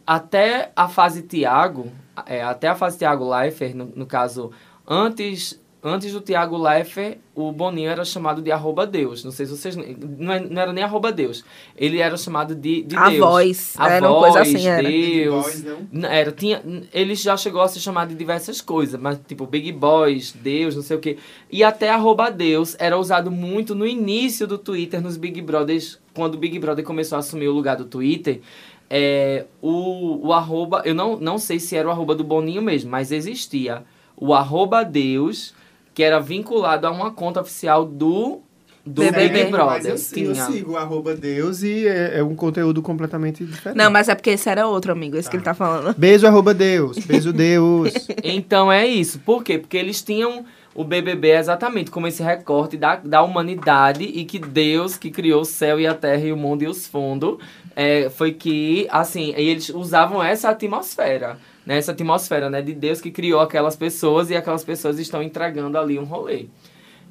[0.06, 1.92] Até a fase Thiago,
[2.26, 4.52] é, até a fase Thiago Leifert, no, no caso,
[4.88, 5.64] antes.
[5.88, 9.24] Antes do Thiago Leifert, o Boninho era chamado de arroba Deus.
[9.24, 9.76] Não sei se vocês...
[9.76, 11.46] Não, é- não era nem arroba Deus.
[11.78, 13.20] Ele era chamado de, de A Deus.
[13.20, 14.82] voz, A era uma voz, coisa assim, era.
[14.82, 15.44] Deus.
[15.46, 16.10] Boys, não?
[16.10, 16.60] Era, tinha,
[16.92, 20.82] ele já chegou a ser chamado de diversas coisas, mas tipo Big Boys, Deus, não
[20.82, 21.20] sei o quê.
[21.52, 26.34] E até arroba Deus era usado muito no início do Twitter, nos Big Brothers, quando
[26.34, 28.42] o Big Brother começou a assumir o lugar do Twitter.
[28.90, 32.92] É, o, o arroba, eu não, não sei se era o arroba do Boninho mesmo,
[32.92, 33.84] mas existia
[34.16, 35.54] o arroba Deus,
[35.94, 38.42] que era vinculado a uma conta oficial do,
[38.86, 39.02] do.
[39.02, 39.92] Big Mas Brother.
[39.92, 40.36] eu, eu Tinha.
[40.46, 43.78] sigo o arroba Deus e é, é um conteúdo completamente diferente.
[43.78, 45.96] Não, mas é porque esse era outro, amigo, esse que ele tá falando.
[45.98, 46.98] Beijo, arroba Deus.
[47.00, 47.94] Beijo, Deus.
[48.24, 49.20] Então é isso.
[49.20, 49.58] Por quê?
[49.58, 50.46] Porque eles tinham
[50.76, 55.46] o BBB exatamente como esse recorte da, da humanidade e que Deus, que criou o
[55.46, 57.38] céu e a terra e o mundo e os fundos,
[57.74, 61.78] é, foi que, assim, e eles usavam essa atmosfera, né?
[61.78, 62.62] Essa atmosfera, né?
[62.62, 66.48] De Deus que criou aquelas pessoas e aquelas pessoas estão entregando ali um rolê.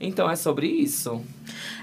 [0.00, 1.22] Então é sobre isso.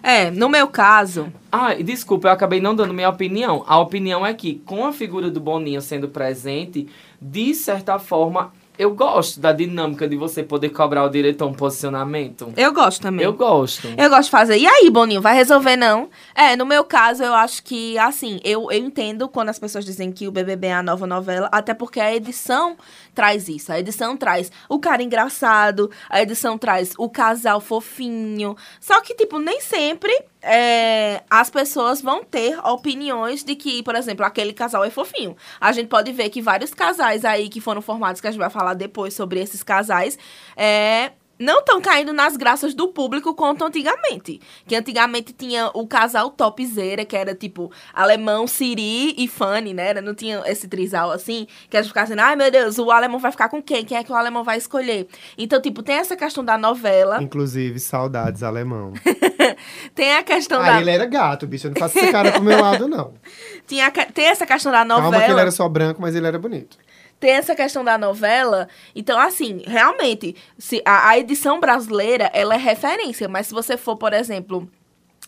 [0.03, 3.63] É, no meu caso, Ah, desculpa, eu acabei não dando minha opinião.
[3.67, 6.87] A opinião é que, com a figura do Boninho sendo presente,
[7.21, 12.51] de certa forma, eu gosto da dinâmica de você poder cobrar o diretor um posicionamento.
[12.57, 13.25] eu gosto também.
[13.25, 13.87] Eu gosto.
[13.97, 14.57] Eu gosto de fazer.
[14.57, 16.09] E aí, Boninho, vai resolver não?
[16.33, 20.11] É, no meu caso, eu acho que, assim, eu, eu entendo quando as pessoas dizem
[20.11, 22.75] que o BBB é a nova novela, até porque a edição
[23.13, 23.71] traz isso.
[23.71, 28.55] A edição traz o cara engraçado, a edição traz o casal fofinho.
[28.79, 34.25] Só que, tipo, nem sempre é, as pessoas vão ter opiniões de que, por exemplo,
[34.25, 35.35] aquele casal é fofinho.
[35.59, 38.49] A gente pode ver que vários casais aí que foram formados, que a gente vai
[38.49, 40.17] falar depois sobre esses casais,
[40.55, 44.39] é, não estão caindo nas graças do público quanto antigamente.
[44.65, 49.89] Que antigamente tinha o casal topzera, que era tipo alemão, Siri e Fanny, né?
[49.89, 52.91] Era- Não tinha esse trisal assim, que a gente ficava assim, ai meu Deus, o
[52.91, 53.83] alemão vai ficar com quem?
[53.83, 55.07] Quem é que o alemão vai escolher?
[55.37, 58.93] Então, tipo, tem essa questão da novela, Inclusive, saudades, alemão.
[59.95, 60.81] tem a questão Ah, da.
[60.81, 61.67] ele era gato, bicho.
[61.67, 63.13] Eu não faço essa cara pro meu lado, não.
[63.67, 65.11] Tinha, a tem essa questão da novela.
[65.11, 66.77] Calma que ele era só branco, mas ele era bonito.
[67.21, 68.67] Tem essa questão da novela.
[68.93, 73.29] Então, assim, realmente, se a, a edição brasileira, ela é referência.
[73.29, 74.67] Mas se você for, por exemplo...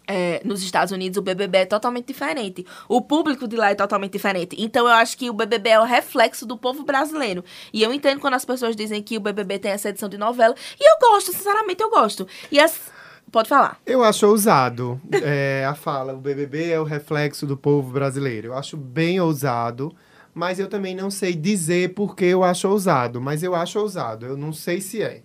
[0.06, 2.66] é, nos Estados Unidos, o BBB é totalmente diferente.
[2.90, 4.54] O público de lá é totalmente diferente.
[4.60, 7.42] Então, eu acho que o BBB é o reflexo do povo brasileiro.
[7.72, 10.54] E eu entendo quando as pessoas dizem que o BBB tem essa edição de novela.
[10.78, 12.28] E eu gosto, sinceramente, eu gosto.
[12.52, 12.92] E as...
[13.32, 13.80] Pode falar.
[13.86, 16.14] Eu acho ousado é, a fala.
[16.14, 18.50] O BBB é o reflexo do povo brasileiro.
[18.50, 19.96] Eu acho bem ousado,
[20.34, 23.22] mas eu também não sei dizer por que eu acho ousado.
[23.22, 24.26] Mas eu acho ousado.
[24.26, 25.22] Eu não sei se é.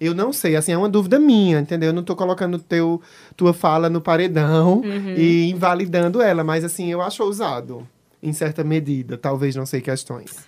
[0.00, 1.90] Eu não sei, assim, é uma dúvida minha, entendeu?
[1.90, 3.00] Eu não tô colocando teu,
[3.36, 4.82] tua fala no paredão
[5.16, 7.86] e invalidando ela, mas assim, eu acho ousado,
[8.20, 10.44] em certa medida, talvez não sei questões.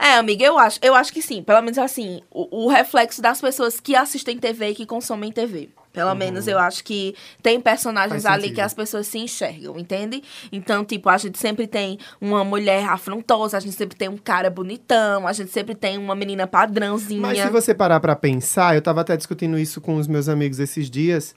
[0.00, 1.42] É, amiga, eu acho, eu acho que sim.
[1.42, 5.68] Pelo menos assim, o, o reflexo das pessoas que assistem TV e que consomem TV.
[5.92, 8.54] Pelo menos eu acho que tem personagens Faz ali sentido.
[8.54, 10.22] que as pessoas se enxergam, entende?
[10.52, 14.48] Então, tipo, a gente sempre tem uma mulher afrontosa, a gente sempre tem um cara
[14.48, 17.20] bonitão, a gente sempre tem uma menina padrãozinha.
[17.20, 20.60] Mas se você parar pra pensar, eu tava até discutindo isso com os meus amigos
[20.60, 21.34] esses dias.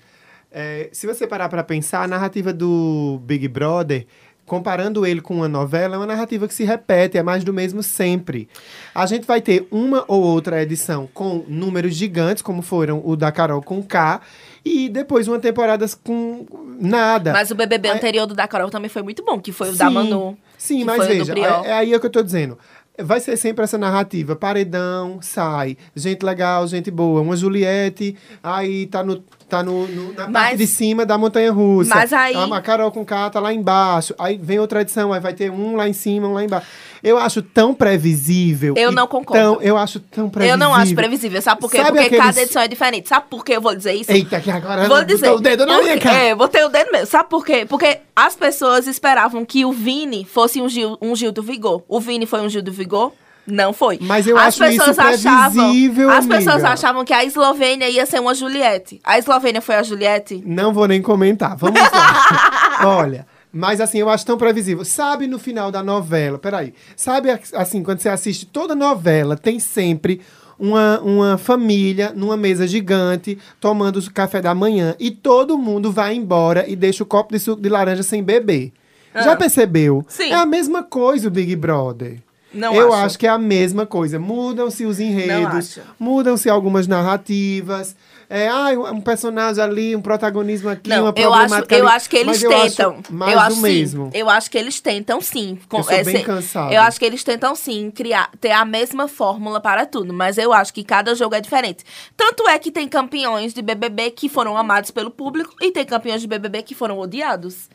[0.52, 4.06] é, se você parar pra pensar, a narrativa do Big Brother,
[4.46, 7.82] comparando ele com uma novela, é uma narrativa que se repete, é mais do mesmo
[7.82, 8.48] sempre.
[8.94, 13.32] A gente vai ter uma ou outra edição com números gigantes, como foram o da
[13.32, 14.22] Carol com K,
[14.66, 16.46] e depois uma temporada com
[16.80, 17.32] nada.
[17.34, 19.76] Mas o BBB Aí- anterior do da Carol também foi muito bom, que foi o
[19.76, 20.38] da Manu.
[20.58, 22.58] Sim, mas o veja, é, é aí que eu tô dizendo.
[22.98, 24.36] Vai ser sempre essa narrativa.
[24.36, 25.76] Paredão, sai.
[25.96, 27.22] Gente legal, gente boa.
[27.22, 31.52] Uma Juliette, aí tá, no, tá no, no- na Mas- parte de cima da montanha
[31.52, 31.94] russa.
[31.94, 34.14] Mas aí- A Carol com K tá lá embaixo.
[34.20, 36.68] Aí vem outra edição, aí vai ter um lá em cima, um lá embaixo.
[37.04, 38.76] Eu acho tão previsível.
[38.78, 39.56] Eu não concordo.
[39.56, 40.54] Tão, eu acho tão previsível.
[40.54, 41.78] Eu não acho previsível, sabe por quê?
[41.78, 43.10] Sabe Porque aqueles- cada edição é diferente.
[43.10, 44.12] Sabe por que eu vou dizer isso?
[44.12, 45.30] Eita, que agora Vou dizer.
[45.32, 46.16] o dedo na minha cara.
[46.18, 47.08] É, botei o dedo mesmo.
[47.08, 47.66] Sabe por quê?
[47.68, 51.84] Porque as pessoas esperavam que o Vini fosse um Gil, um Gil do Vigor.
[51.88, 53.12] O Vini foi um Gil do Vigor?
[53.46, 54.00] Não foi.
[54.02, 58.06] Mas eu as acho isso pessoas achavam, previsível, As pessoas achavam que a Eslovênia ia
[58.06, 59.02] ser uma Juliette.
[59.04, 60.42] A Eslovênia foi a Juliette?
[60.46, 61.56] Não vou nem comentar.
[61.58, 62.80] Vamos lá.
[62.98, 64.86] Olha, Mas assim, eu acho tão previsível.
[64.86, 66.74] Sabe no final da novela, peraí.
[66.96, 70.22] Sabe assim, quando você assiste toda novela, tem sempre
[70.58, 76.16] uma, uma família numa mesa gigante tomando o café da manhã e todo mundo vai
[76.16, 78.72] embora e deixa o copo de suco de laranja sem beber.
[79.14, 80.04] Já percebeu?
[80.08, 80.32] Sim.
[80.32, 82.20] É a mesma coisa o Big Brother.
[82.54, 83.06] Não eu acho.
[83.06, 84.20] acho que é a mesma coisa.
[84.20, 87.96] Mudam-se os enredos, mudam-se algumas narrativas.
[88.30, 92.10] É, ah, um personagem ali, um protagonismo aqui, Não, uma eu acho, problemática eu acho
[92.10, 93.04] que eles Mas eu acho tentam.
[93.12, 93.62] mais eu acho do sim.
[93.62, 94.10] mesmo.
[94.14, 95.60] Eu acho que eles tentam sim.
[95.70, 96.74] com- Eu sou é, bem cansado.
[96.74, 100.52] Eu acho que eles tentam sim criar, ter a mesma fórmula para tudo, mas eu
[100.52, 101.84] acho que cada jogo é diferente.
[102.18, 106.22] Tanto é que tem campeões de BBB que foram amados pelo público e tem campeões
[106.22, 107.70] de BBB que foram odiados.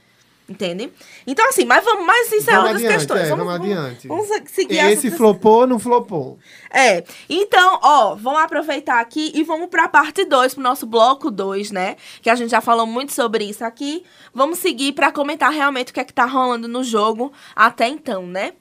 [0.48, 0.90] Entende?
[1.26, 3.20] Então, assim, mas vamos, isso é Vamos adiante, questões.
[3.20, 4.08] é, vamos adiante.
[4.08, 6.38] Vamos, seguir Esse flopou ou não flopou?
[6.72, 11.70] é, então, ó, vamos aproveitar aqui e vamos pra parte 2, pro nosso bloco 2,
[11.70, 11.96] né?
[12.22, 14.02] Que a gente já falou muito sobre isso aqui.
[14.32, 18.26] Vamos seguir pra comentar realmente o que é que tá rolando no jogo até então,
[18.26, 18.52] né?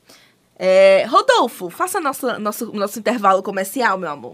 [0.60, 4.34] É, Rodolfo, faça nosso, nosso, nosso intervalo comercial, meu amor.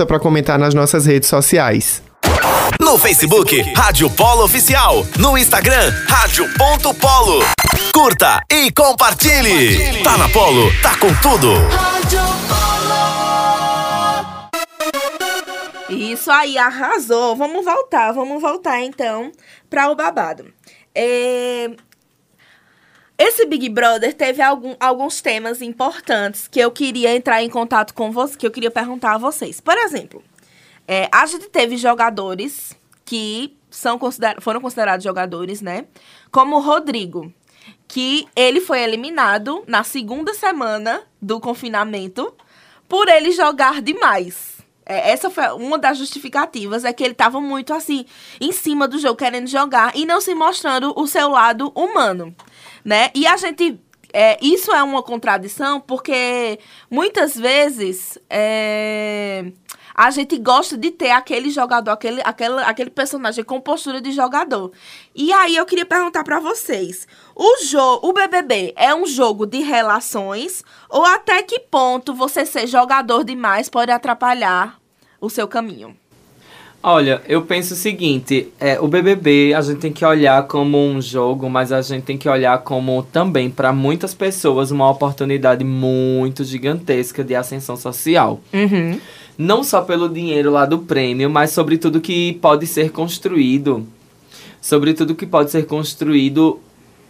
[0.05, 2.01] pra comentar nas nossas redes sociais.
[2.79, 5.05] No Facebook, Rádio Polo Oficial.
[5.19, 7.43] No Instagram, Rádio.polo.
[7.93, 10.01] Curta e compartilhe.
[10.03, 11.51] Tá na Polo, tá com tudo.
[15.89, 17.35] Isso aí, arrasou.
[17.35, 19.31] Vamos voltar, vamos voltar então
[19.69, 20.45] para o babado.
[20.95, 21.69] É,
[23.23, 28.11] Esse Big Brother teve algum- alguns temas importantes que eu queria entrar em contato com
[28.11, 29.61] vocês, que eu queria perguntar a vocês.
[29.61, 30.23] Por exemplo,
[30.87, 35.85] é, a gente teve jogadores que são consider- foram considerados jogadores, né?
[36.31, 37.31] Como o Rodrigo,
[37.87, 42.33] que ele foi eliminado na segunda semana do confinamento
[42.89, 44.51] por ele jogar demais.
[44.83, 48.03] É, essa foi uma das justificativas, é que ele estava muito assim,
[48.41, 52.35] em cima do jogo, querendo jogar e não se mostrando o seu lado humano,
[52.83, 53.11] né?
[53.13, 53.79] E a gente.
[54.13, 59.51] é, isso é uma contradição, porque muitas vezes é,
[59.95, 64.71] a gente gosta de ter aquele jogador, aquele, aquele, aquele personagem com postura de jogador.
[65.13, 69.59] E aí eu queria perguntar pra vocês: o jogo, o BBB é um jogo de
[69.59, 74.79] relações ou até que ponto você ser jogador demais pode atrapalhar
[75.19, 75.95] o seu caminho?
[76.83, 80.99] Olha, eu penso o seguinte, é, o BBB a gente tem que olhar como um
[80.99, 86.43] jogo, mas a gente tem que olhar como também para muitas pessoas uma oportunidade muito
[86.43, 88.41] gigantesca de ascensão social.
[88.51, 88.99] Uhum.
[89.37, 93.85] Não só pelo dinheiro lá do prêmio, mas sobre tudo que pode ser construído.
[94.59, 96.59] Sobre tudo que pode ser construído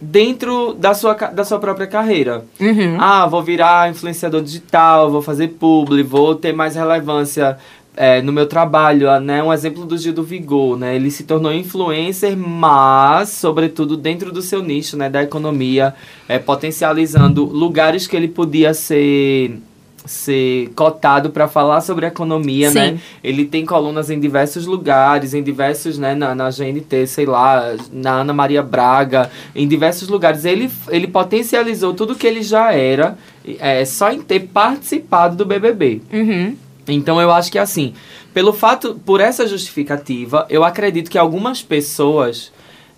[0.02, 2.44] dentro da sua, da sua própria carreira.
[2.60, 2.96] Uhum.
[2.98, 7.56] Ah, vou virar influenciador digital, vou fazer publi, vou ter mais relevância
[7.96, 9.42] é, no meu trabalho, ah, né?
[9.42, 10.96] Um exemplo do Gil do Vigor, né?
[10.96, 15.10] Ele se tornou influencer, mas, sobretudo, dentro do seu nicho, né?
[15.10, 15.94] Da economia,
[16.28, 19.58] é, potencializando lugares que ele podia ser
[20.04, 22.78] ser cotado para falar sobre economia, Sim.
[22.78, 22.98] né?
[23.22, 28.20] Ele tem colunas em diversos lugares, em diversos, né, na, na GNT, sei lá, na
[28.20, 30.44] Ana Maria Braga, em diversos lugares.
[30.44, 33.16] Ele, ele potencializou tudo que ele já era,
[33.60, 36.00] é, só em ter participado do BBB.
[36.12, 36.56] Uhum.
[36.88, 37.94] Então eu acho que assim,
[38.34, 42.52] pelo fato, por essa justificativa, eu acredito que algumas pessoas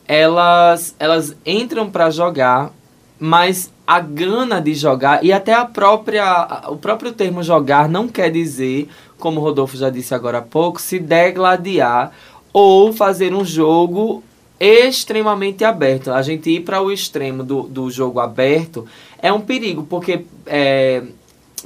[0.07, 2.73] elas elas entram para jogar,
[3.19, 8.31] mas a gana de jogar e até a própria o próprio termo jogar não quer
[8.31, 12.13] dizer, como o Rodolfo já disse agora há pouco, se degladiar
[12.53, 14.23] ou fazer um jogo
[14.59, 16.13] extremamente aberto.
[16.13, 18.87] A gente ir para o extremo do, do jogo aberto
[19.21, 21.03] é um perigo, porque é,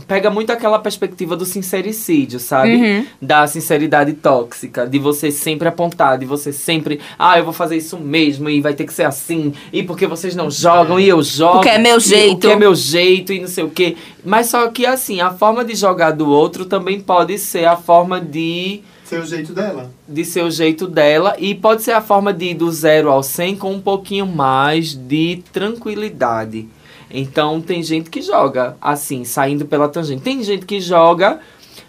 [0.07, 2.75] pega muito aquela perspectiva do sincericídio, sabe?
[2.75, 3.07] Uhum.
[3.21, 7.99] Da sinceridade tóxica, de você sempre apontar, de você sempre, ah, eu vou fazer isso
[7.99, 11.55] mesmo e vai ter que ser assim, e porque vocês não jogam e eu jogo.
[11.55, 12.33] Porque é meu e jeito.
[12.33, 13.97] Porque é meu jeito e não sei o quê.
[14.25, 18.21] Mas só que assim, a forma de jogar do outro também pode ser a forma
[18.21, 19.91] de Seu jeito dela.
[20.07, 23.23] de ser o jeito dela e pode ser a forma de ir do zero ao
[23.23, 26.69] 100 com um pouquinho mais de tranquilidade.
[27.11, 30.23] Então tem gente que joga assim, saindo pela tangente.
[30.23, 31.41] Tem gente que joga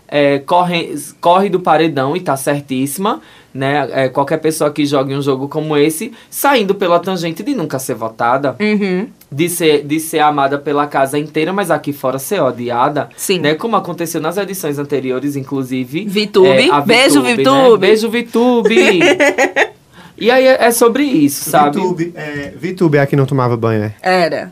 [0.09, 3.21] é, corre, corre do paredão e tá certíssima,
[3.53, 3.87] né?
[3.91, 7.93] É, qualquer pessoa que jogue um jogo como esse, saindo pela tangente de nunca ser
[7.93, 9.07] votada, Uhum.
[9.31, 13.09] de ser, de ser amada pela casa inteira, mas aqui fora ser odiada.
[13.15, 13.39] Sim.
[13.39, 13.53] Né?
[13.53, 16.05] Como aconteceu nas edições anteriores, inclusive.
[16.05, 16.71] Vitube.
[16.71, 17.71] a Beijo, Vitube.
[17.71, 17.77] Né?
[17.77, 18.99] Beijo, Vitube.
[20.17, 21.77] e aí é, é sobre isso, sabe?
[21.79, 23.95] Vitube, é, é a que não tomava banho, é?
[24.01, 24.51] Era.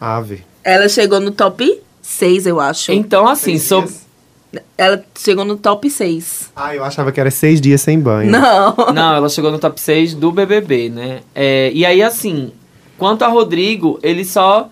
[0.00, 0.42] Ave.
[0.64, 2.92] Ela chegou no top 6, eu acho.
[2.92, 4.06] Então, assim, dias?
[4.76, 6.50] Ela chegou no top 6.
[6.56, 8.30] Ah, eu achava que era seis dias sem banho.
[8.30, 8.74] Não.
[8.92, 11.20] Não, ela chegou no top 6 do BBB, né?
[11.34, 12.52] É, e aí, assim,
[12.98, 14.68] quanto a Rodrigo, ele só.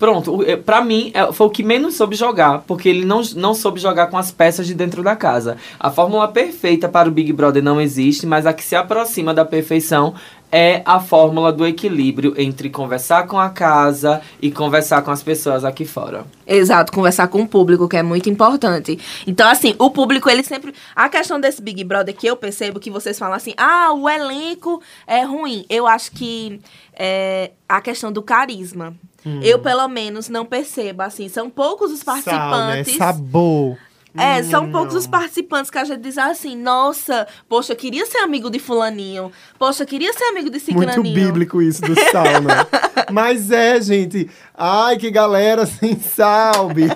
[0.00, 3.52] Pronto, é, pra mim, é- foi o que menos soube jogar, porque ele não, não
[3.52, 5.58] soube jogar com as peças de dentro da casa.
[5.78, 9.44] A fórmula perfeita para o Big Brother não existe, mas a que se aproxima da
[9.44, 10.14] perfeição
[10.52, 15.64] é a fórmula do equilíbrio entre conversar com a casa e conversar com as pessoas
[15.64, 16.24] aqui fora.
[16.46, 18.98] Exato, conversar com o público, que é muito importante.
[19.26, 20.74] Então, assim, o público, ele sempre.
[20.94, 24.82] A questão desse Big Brother que eu percebo que vocês falam assim, ah, o elenco
[25.06, 25.64] é ruim.
[25.68, 26.60] Eu acho que
[26.94, 28.94] é a questão do carisma.
[29.42, 31.28] Eu, pelo menos, não percebo, assim.
[31.28, 32.22] São poucos os Sal, né?
[32.22, 32.96] participantes.
[32.96, 33.76] Sabor.
[34.16, 35.00] É, são Hum, poucos não.
[35.00, 39.30] os participantes que a gente diz assim, nossa, poxa, eu queria ser amigo de fulaninho.
[39.58, 41.14] Poxa, eu queria ser amigo de Muito ciclaninho.
[41.14, 42.66] bíblico isso do sal, né?
[43.12, 44.28] Mas é, gente.
[44.54, 46.94] Ai, que galera sem sal, bicho.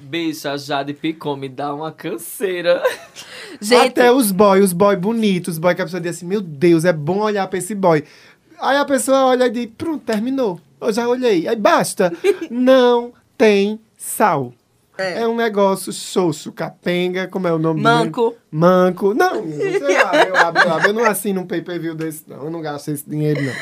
[0.00, 2.82] Bicha, a Jade Picon me dá uma canseira.
[3.60, 6.40] Gente, Até os boy, os boy bonitos, os boy que a pessoa diz assim, meu
[6.40, 8.04] Deus, é bom olhar pra esse boy.
[8.60, 10.60] Aí a pessoa olha e diz, pronto, terminou.
[10.80, 11.48] Eu já olhei.
[11.48, 12.12] Aí basta.
[12.50, 14.52] Não tem sal.
[14.98, 15.26] É.
[15.26, 18.30] um negócio xoxo, capenga, como é o nome Manco.
[18.30, 18.40] dele?
[18.50, 19.14] Manco.
[19.14, 20.88] Não, sei lá, eu abro, eu abro.
[20.88, 22.44] Eu não assino um pay-per-view desse, não.
[22.44, 23.52] Eu não gasto esse dinheiro, não.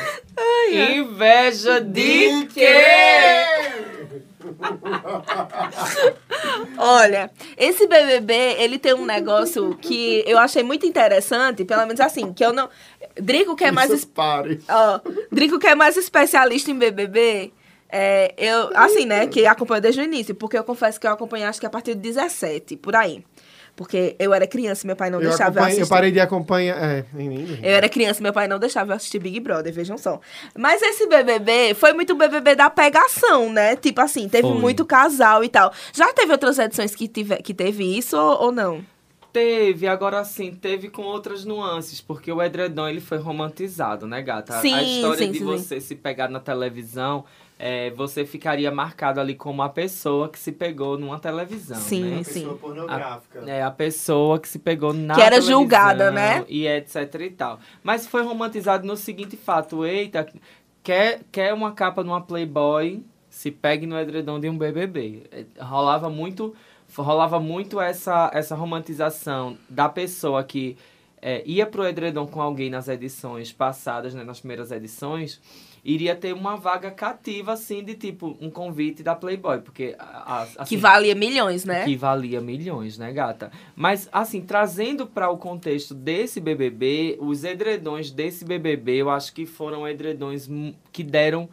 [0.69, 2.75] Inveja de quê?
[6.77, 12.33] Olha, esse BBB, ele tem um negócio que eu achei muito interessante, pelo menos assim,
[12.33, 12.69] que eu não...
[13.15, 14.07] Drico que é mais...
[14.69, 14.99] Ó,
[15.31, 17.51] Drico que é mais especialista em BBB,
[17.89, 21.45] é, eu, assim, né, que acompanho desde o início, porque eu confesso que eu acompanhei
[21.47, 23.23] acho que a partir de 17, por aí.
[23.77, 25.81] Porque eu era criança e meu pai não Eu, deixava eu assistir.
[25.81, 26.75] eu parei de acompanhar.
[26.81, 27.05] É.
[27.61, 30.19] Eu era criança, meu pai não deixava eu assistir Big Brother, vejam só.
[30.57, 33.75] Mas esse BBB foi muito BBB da pegação, né?
[33.75, 34.57] Tipo assim, teve Foi.
[34.57, 35.71] muito casal e tal.
[35.93, 38.83] Já teve outras edições que, tive, que teve isso ou, não?
[39.31, 44.59] Teve, agora sim, teve com outras nuances, porque o edredom ele foi romantizado, né, gata?
[44.59, 47.23] Sim, a história sim, de sim, você se pegar na televisão,
[47.59, 52.23] é, você ficaria marcado ali como a pessoa que se pegou numa televisão, Sim, né?
[52.23, 52.47] sim.
[52.61, 53.39] pornográfica.
[53.47, 56.45] É a pessoa que se pegou na Que era julgada, né?
[56.47, 57.59] E etc e tal.
[57.83, 59.85] Mas foi romantizado no seguinte fato.
[59.85, 60.27] Eita,
[60.83, 65.23] quer, quer uma capa numa Playboy, se pegue no edredom de um BBB.
[65.31, 66.55] É, Rolava muito,
[66.95, 70.77] rolava muito essa, essa romantização da pessoa que
[71.19, 75.41] é, ia pro edredom com alguém nas edições passadas, né, nas primeiras edições,
[75.87, 79.61] iria ter uma vaga cativa, assim, de tipo, um convite da Playboy.
[79.61, 81.85] Porque, assim, que valia milhões, né?
[81.85, 83.49] que valia milhões, né, gata?
[83.73, 89.45] Mas, assim, trazendo para o contexto desse BBB, os edredões desse BBB, eu acho que
[89.45, 90.49] foram edredões
[90.91, 91.47] que deram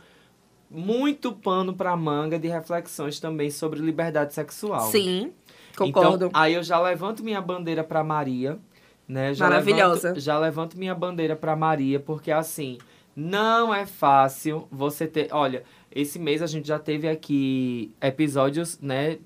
[0.68, 4.90] muito pano para manga de reflexões também sobre liberdade sexual.
[4.90, 5.32] Sim,
[5.76, 6.26] concordo.
[6.26, 8.58] Então, aí eu já levanto minha bandeira para Maria,
[9.06, 9.32] né?
[9.32, 10.08] Já Maravilhosa.
[10.08, 12.78] Levanto, já levanto minha bandeira para Maria, porque assim,
[13.14, 15.28] não é fácil você ter.
[15.32, 19.18] Olha, esse mês a gente já teve aqui episódios, né?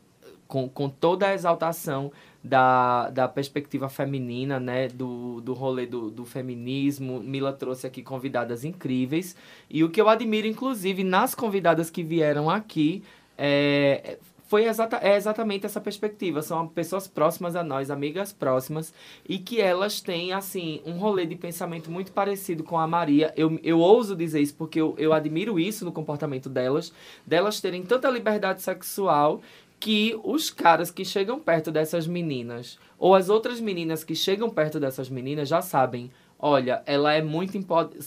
[0.47, 2.11] Com, com toda a exaltação
[2.43, 4.89] da, da perspectiva feminina, né?
[4.89, 7.21] Do, do rolê do, do feminismo.
[7.21, 9.37] Mila trouxe aqui convidadas incríveis.
[9.71, 13.03] E o que eu admiro, inclusive, nas convidadas que vieram aqui,
[13.37, 14.19] é,
[14.49, 16.41] foi exata, é exatamente essa perspectiva.
[16.41, 18.95] São pessoas próximas a nós, amigas próximas,
[19.29, 23.33] e que elas têm, assim, um rolê de pensamento muito parecido com a Maria.
[23.37, 26.93] Eu, eu ouso dizer isso porque eu, eu admiro isso no comportamento delas,
[27.27, 29.43] delas terem tanta liberdade sexual
[29.79, 34.81] que os caras que chegam perto dessas meninas, ou as outras meninas que chegam perto
[34.81, 36.11] dessas meninas, já sabem.
[36.39, 37.59] Olha, ela é muito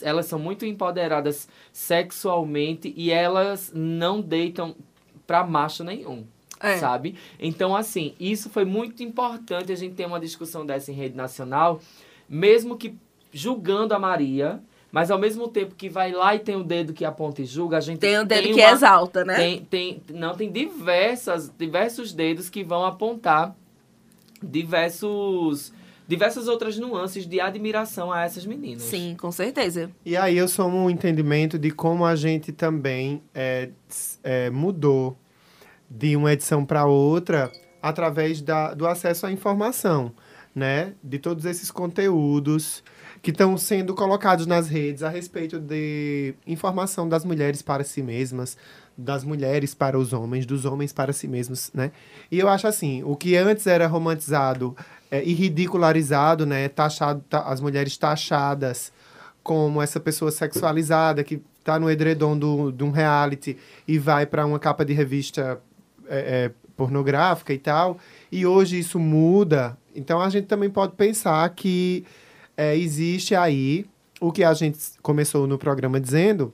[0.02, 4.76] elas são muito empoderadas sexualmente e elas não deitam
[5.28, 6.26] pra macho nenhum.
[6.62, 6.78] É.
[6.78, 7.16] Sabe?
[7.40, 11.80] Então, assim, isso foi muito importante a gente ter uma discussão dessa em rede nacional,
[12.30, 12.96] mesmo que
[13.34, 17.06] julgando a Maria, mas ao mesmo tempo que vai lá e tem o dedo que
[17.06, 19.36] aponta e julga, a gente Tem o dedo que uma- exalta, né?
[19.36, 23.56] tem, tem, não, tem diversas, diversos dedos que vão apontar
[24.44, 25.72] diversos,
[26.08, 28.84] diversas outras nuances de admiração a essas meninas.
[28.84, 29.90] Sim, com certeza.
[30.06, 33.70] E aí eu sou um entendimento de como a gente também é,
[34.24, 35.18] é, mudou
[35.94, 40.14] de uma edição para outra através da, do acesso à informação,
[40.56, 40.94] né?
[41.04, 42.82] De todos esses conteúdos
[43.22, 48.58] que estão sendo colocados nas redes a respeito de informação das mulheres para si mesmas,
[48.98, 51.92] das mulheres para os homens, dos homens para si mesmos, né?
[52.32, 54.76] E eu acho assim, o que antes era romantizado
[55.10, 56.70] é, e ridicularizado, né?
[56.70, 58.92] Taxado, ta- as mulheres taxadas
[59.44, 64.46] como essa pessoa sexualizada que tá no edredom do, de um reality e vai para
[64.46, 65.60] uma capa de revista
[66.12, 67.98] é, é, pornográfica e tal.
[68.30, 69.78] E hoje isso muda.
[69.96, 72.06] Então a gente também pode pensar que
[72.58, 73.86] é, existe aí
[74.20, 76.54] o que a gente começou no programa dizendo,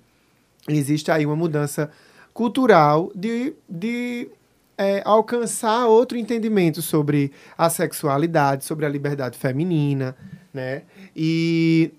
[0.70, 1.90] existe aí uma mudança
[2.34, 4.30] cultural de, de
[4.78, 10.16] é, alcançar outro entendimento sobre a sexualidade, sobre a liberdade feminina,
[10.54, 10.84] né?
[11.16, 11.92] E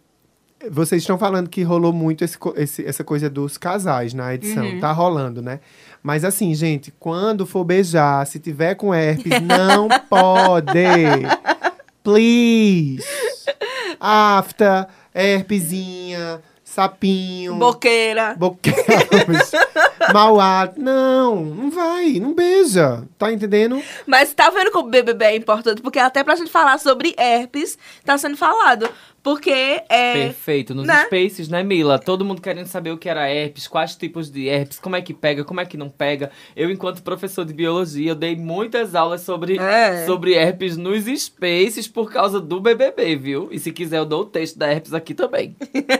[0.70, 4.64] vocês estão falando que rolou muito esse, esse- essa coisa dos casais na edição.
[4.64, 4.80] Uhum.
[4.80, 5.60] Tá rolando, né?
[6.02, 10.72] Mas assim, gente, quando for beijar, se tiver com herpes, não pode.
[12.02, 13.04] Please.
[14.00, 17.56] Afta, herpesinha, sapinho.
[17.56, 18.34] Boqueira.
[18.38, 19.50] Boqueiros,
[20.14, 20.80] mau hálito.
[20.80, 23.02] Não, não vai, não beija.
[23.18, 23.82] Tá entendendo?
[24.06, 25.82] Mas tá vendo como o BBB é importante?
[25.82, 28.88] Porque até pra gente falar sobre herpes, tá sendo falado.
[29.22, 30.12] Porque é...
[30.12, 30.74] Perfeito.
[30.74, 31.04] Nos né?
[31.04, 31.98] spaces, né, Mila?
[31.98, 35.12] Todo mundo querendo saber o que era herpes, quais tipos de herpes, como é que
[35.12, 36.30] pega, como é que não pega.
[36.56, 40.06] Eu, enquanto professor de biologia, eu dei muitas aulas sobre, É.
[40.06, 43.48] sobre herpes nos spaces por causa do BBB, viu?
[43.50, 45.56] E se quiser, eu dou o texto da herpes aqui também.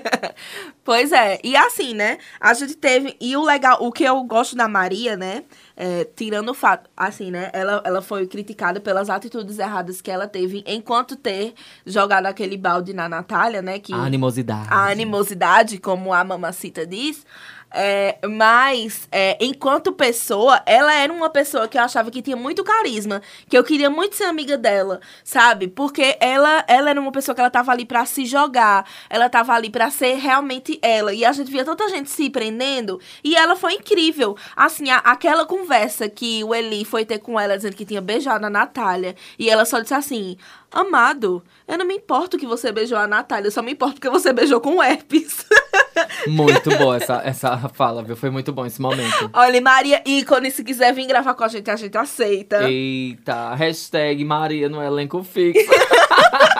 [0.85, 2.16] Pois é, e assim, né?
[2.41, 3.14] A gente teve.
[3.21, 5.45] E o legal, o que eu gosto da Maria, né?
[5.81, 7.51] É, tirando o fato, assim, né?
[7.53, 11.55] Ela, ela foi criticada pelas atitudes erradas que ela teve enquanto ter
[11.87, 13.79] jogado aquele balde na Natália, né?
[13.79, 14.66] Que A animosidade.
[14.68, 17.24] a animosidade, como a mamacita diz.
[17.71, 22.64] É, mas, é, enquanto pessoa, ela era uma pessoa que eu achava que tinha muito
[22.64, 25.69] carisma, que eu queria muito ser amiga dela, sabe?
[25.69, 29.53] Porque ela, ela era uma pessoa que ela tava ali pra se jogar, ela tava
[29.53, 31.12] ali pra ser realmente ela.
[31.12, 34.35] E a gente via tanta gente se prendendo, e ela foi incrível.
[34.57, 38.47] Assim, a- aquela conversa que o Eli foi ter com ela, dizendo que tinha beijado
[38.47, 40.39] a Natália, e ela só disse assim:
[40.73, 44.09] Amado, eu não me importo que você beijou a Natália, eu só me importo porque
[44.09, 45.45] você beijou com herpes.
[46.27, 48.17] Muito boa essa, essa fala, viu?
[48.17, 49.31] Foi muito bom esse momento.
[49.33, 52.69] Olha, Maria ícone, se quiser vir gravar com a gente, a gente aceita.
[52.69, 55.71] Eita, hashtag Maria no elenco fixo.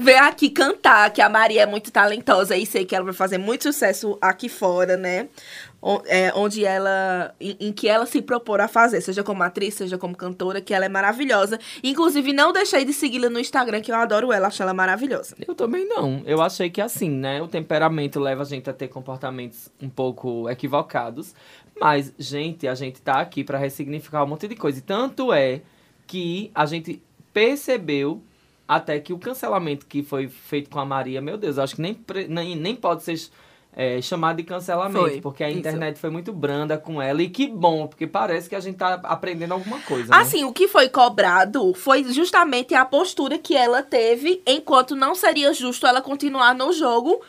[0.00, 3.36] Vem aqui cantar, que a Maria é muito talentosa e sei que ela vai fazer
[3.36, 5.28] muito sucesso aqui fora, né?
[6.06, 7.34] É, onde ela.
[7.40, 10.84] Em, que ela se propor a fazer, seja como atriz, seja como cantora, que ela
[10.84, 11.58] é maravilhosa.
[11.82, 15.34] Inclusive, não deixei de segui-la no Instagram, que eu adoro ela, acho ela maravilhosa.
[15.44, 16.22] Eu também não.
[16.24, 17.42] Eu achei que assim, né?
[17.42, 21.34] O temperamento leva a gente a ter comportamentos um pouco equivocados.
[21.80, 24.78] Mas, gente, a gente tá aqui pra ressignificar um monte de coisa.
[24.78, 25.60] E tanto é
[26.06, 28.22] que a gente percebeu
[28.68, 31.80] até que o cancelamento que foi feito com a Maria, meu Deus, eu acho que
[31.80, 31.98] nem,
[32.28, 33.18] nem, nem pode ser
[33.74, 34.98] é, chamado de cancelamento.
[34.98, 35.58] Foi, porque a isso.
[35.58, 37.22] internet foi muito branda com ela.
[37.22, 40.10] E que bom, porque parece que a gente tá aprendendo alguma coisa.
[40.10, 40.20] né?
[40.20, 45.52] Assim, o que foi cobrado foi justamente a postura que ela teve, enquanto não seria
[45.54, 47.22] justo ela continuar no jogo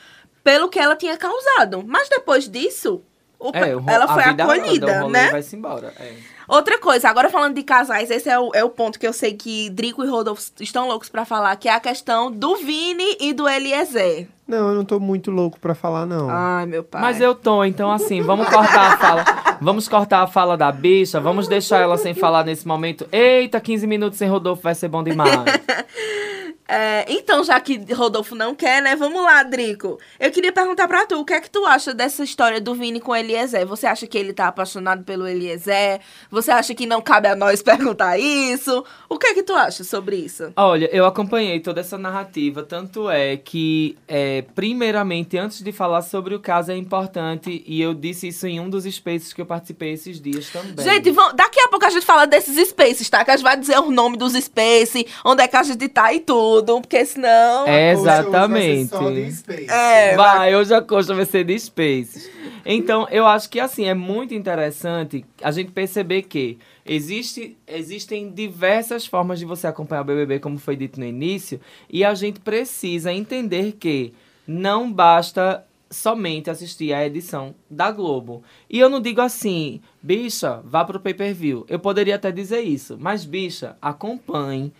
[0.44, 1.84] pelo que ela tinha causado.
[1.86, 3.02] Mas depois disso,
[3.40, 5.30] o- É, o ela a foi anda, acolhida, o rolê né?
[5.32, 5.94] vai-se embora.
[6.00, 6.14] É.
[6.48, 9.36] Outra coisa, agora falando de casais, esse é o, é o ponto que eu sei
[9.36, 13.34] que Drico e Rodolfo estão loucos pra falar, que é a questão do Vini e
[13.34, 14.28] do Eliezer.
[14.48, 16.28] Não, eu não tô muito louco pra falar, não.
[16.28, 17.00] Ai, meu pai.
[17.02, 19.26] Mas eu tô, então assim, vamos cortar a fala.
[19.62, 23.08] Vamos cortar a fala da bicha, vamos deixar ela sem falar nesse momento.
[23.12, 25.30] Eita, 15 minutos sem Rodolfo vai ser bom demais.
[26.72, 28.96] É, então, já que Rodolfo não quer, né?
[28.96, 29.98] Vamos lá, Drico.
[30.20, 33.00] Eu queria perguntar pra tu, o que é que tu acha dessa história do Vini
[33.00, 33.66] com o Eliezer?
[33.66, 36.00] Você acha que ele tá apaixonado pelo Eliezer?
[36.30, 38.86] Você acha que não cabe a nós perguntar isso?
[39.10, 40.54] O que é que tu acha sobre isso?
[40.56, 46.36] Olha, eu acompanhei toda essa narrativa, tanto é que, é, primeiramente, antes de falar sobre
[46.36, 49.94] o caso, é importante, e eu disse isso em um dos spaces que eu participei
[49.94, 50.86] esses dias também.
[50.86, 53.26] Gente, vamos- daqui a pouco a gente fala desses spaces, tá?
[53.26, 56.14] Que a gente vai dizer o nome dos spaces, onde é que a gente tá
[56.14, 57.68] e tudo, porque senão...
[57.68, 58.90] É, exatamente.
[58.90, 59.70] só de Space.
[59.70, 62.30] É, Vai, hoje a coxa vai ser de Spaces.
[62.66, 69.06] Então, eu acho que assim, é muito interessante a gente perceber que existe, existem diversas
[69.06, 73.14] formas de você acompanhar o BBB, como foi dito no início, e a gente precisa
[73.14, 74.14] entender que
[74.48, 78.44] não basta somente assistir a edição da Globo.
[78.70, 81.66] E eu não digo assim, bicha, vá pro pay-per-view.
[81.68, 84.72] Eu poderia até dizer isso, mas bicha, acompanhe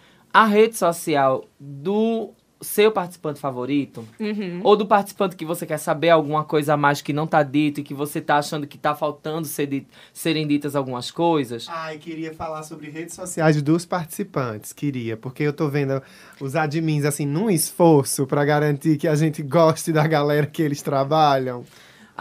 [0.42, 2.30] a rede social do
[2.62, 4.06] seu participante favorito?
[4.20, 4.60] Uhum.
[4.64, 7.80] Ou do participante que você quer saber alguma coisa a mais que não tá dito
[7.80, 11.68] e que você tá achando que tá faltando ser di- serem ditas algumas coisas?
[11.70, 16.02] Ai, queria falar sobre redes sociais dos participantes, queria, porque eu tô vendo
[16.40, 20.82] os admins, assim, num esforço pra garantir que a gente goste da galera que eles
[20.82, 21.64] trabalham.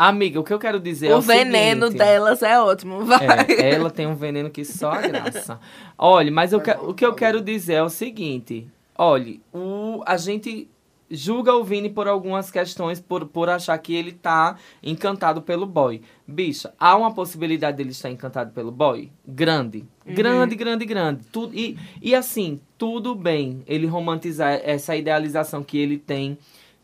[0.00, 3.04] Amiga, o que eu quero dizer é o o veneno seguinte, delas é ótimo.
[3.04, 3.26] Vai.
[3.48, 5.58] É, ela tem um veneno que só a graça.
[5.98, 8.68] Olha, mas eu o que eu quero dizer é o seguinte.
[8.96, 10.68] Olha, o, a gente
[11.10, 16.00] julga o Vini por algumas questões, por, por achar que ele tá encantado pelo boy.
[16.24, 19.10] Bicha, há uma possibilidade dele estar encantado pelo boy?
[19.26, 19.84] Grande.
[20.06, 21.24] Grande, grande, grande.
[21.32, 26.38] Tudo, e, e assim, tudo bem ele romantizar essa idealização que ele tem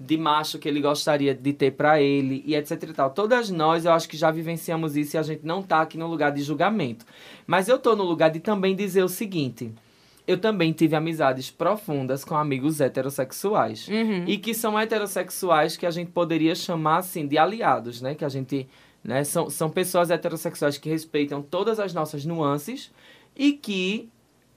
[0.05, 3.11] de macho que ele gostaria de ter pra ele e etc e tal.
[3.11, 6.07] Todas nós, eu acho que já vivenciamos isso e a gente não tá aqui no
[6.07, 7.07] lugar de julgamento.
[7.47, 9.73] Mas eu tô no lugar de também dizer o seguinte:
[10.27, 13.89] eu também tive amizades profundas com amigos heterossexuais.
[13.89, 14.25] Uhum.
[14.27, 18.15] E que são heterossexuais que a gente poderia chamar assim de aliados, né?
[18.15, 18.67] Que a gente,
[19.03, 22.91] né, são, são pessoas heterossexuais que respeitam todas as nossas nuances
[23.37, 24.09] e que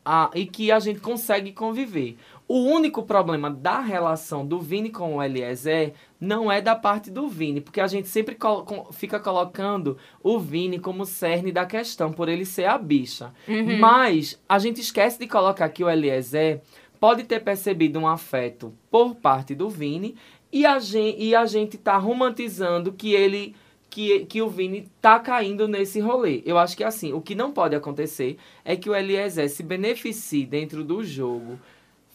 [0.10, 2.16] a, e que a gente consegue conviver.
[2.47, 7.28] O único problema da relação do Vini com o Eliezer não é da parte do
[7.28, 12.30] Vini, porque a gente sempre colo- fica colocando o Vini como cerne da questão, por
[12.30, 13.34] ele ser a bicha.
[13.80, 16.62] Mas a gente esquece de colocar que o Eliezer
[17.01, 20.16] pode ter percebido um afeto por parte do Vini
[20.51, 23.53] e a gente, e a gente tá romantizando que ele
[23.98, 26.43] que, que o Vini tá caindo nesse rolê.
[26.45, 30.45] Eu acho que assim, o que não pode acontecer é que o Eliezer se beneficie
[30.45, 31.58] dentro do jogo,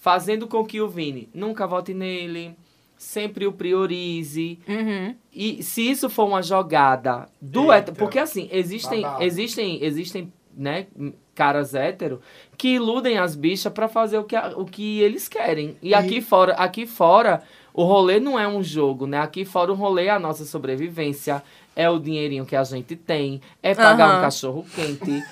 [0.01, 2.55] fazendo com que o Vini nunca vote nele,
[2.97, 4.61] sempre o priorize.
[4.69, 5.17] Uhum.
[5.35, 7.75] E se isso for uma jogada do Eita.
[7.75, 10.87] hétero, porque assim, existem, existem, existem, né,
[11.35, 12.21] caras hétero
[12.57, 15.77] que iludem as bichas pra fazer o que, o que eles querem.
[15.83, 17.43] E, E- aqui fora, aqui fora,
[17.75, 19.19] o rolê não é um jogo, né?
[19.19, 21.43] Aqui fora o rolê é a nossa sobrevivência,
[21.75, 24.19] é o dinheirinho que a gente tem, é pagar Aham.
[24.19, 25.23] um cachorro quente,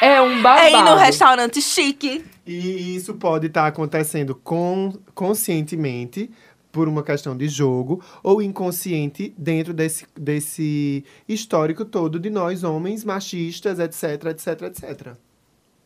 [0.00, 0.66] é, é um babado.
[0.66, 2.24] É ir no restaurante chique.
[2.46, 6.30] E isso pode estar acontecendo con- conscientemente,
[6.70, 13.04] por uma questão de jogo, ou inconsciente dentro desse, desse histórico todo de nós, homens,
[13.04, 15.12] machistas, etc, etc, etc.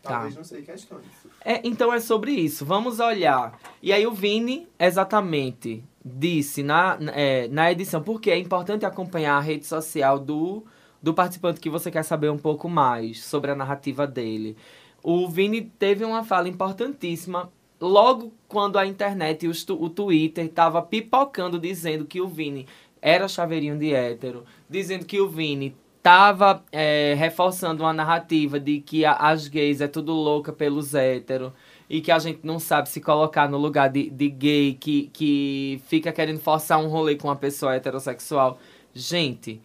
[0.03, 1.03] Talvez não sei questões.
[1.45, 2.65] É, então é sobre isso.
[2.65, 3.59] Vamos olhar.
[3.83, 5.85] E aí o Vini, exatamente,
[6.17, 10.65] disse na, é, na edição, porque é importante acompanhar a rede social do,
[11.03, 14.57] do participante que você quer saber um pouco mais sobre a narrativa dele.
[15.03, 17.51] O Vini teve uma fala importantíssima
[17.81, 22.67] logo quando a internet e o Twitter estava pipocando dizendo que o Vini
[23.01, 29.05] era chaveirinho de hétero, dizendo que o Vini tava é, reforçando uma narrativa de que
[29.05, 31.53] as gays é tudo louca pelos héteros
[31.89, 35.81] e que a gente não sabe se colocar no lugar de, de gay que, que
[35.87, 38.59] fica querendo forçar um rolê com uma pessoa heterossexual.
[38.93, 39.61] Gente,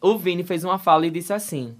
[0.00, 1.74] o Vini fez uma fala e disse assim: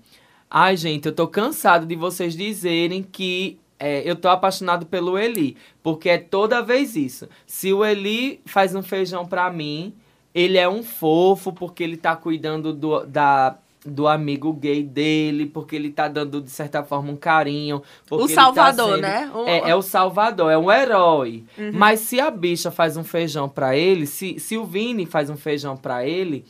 [0.50, 5.56] Ai, gente, eu tô cansado de vocês dizerem que é, eu tô apaixonado pelo Eli.
[5.82, 7.28] Porque é toda vez isso.
[7.46, 9.92] Se o Eli faz um feijão pra mim,
[10.34, 15.74] ele é um fofo porque ele tá cuidando do, da, do amigo gay dele, porque
[15.74, 17.82] ele tá dando, de certa forma, um carinho.
[18.06, 19.30] porque O ele tá salvador, sendo- né?
[19.34, 21.44] O- É, é o salvador, é um herói.
[21.72, 25.36] Mas se a bicha faz um feijão pra ele, se, se o Vini faz um
[25.36, 26.44] feijão pra ele,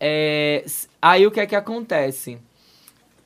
[0.00, 0.64] é,
[1.02, 2.38] aí o que é que acontece?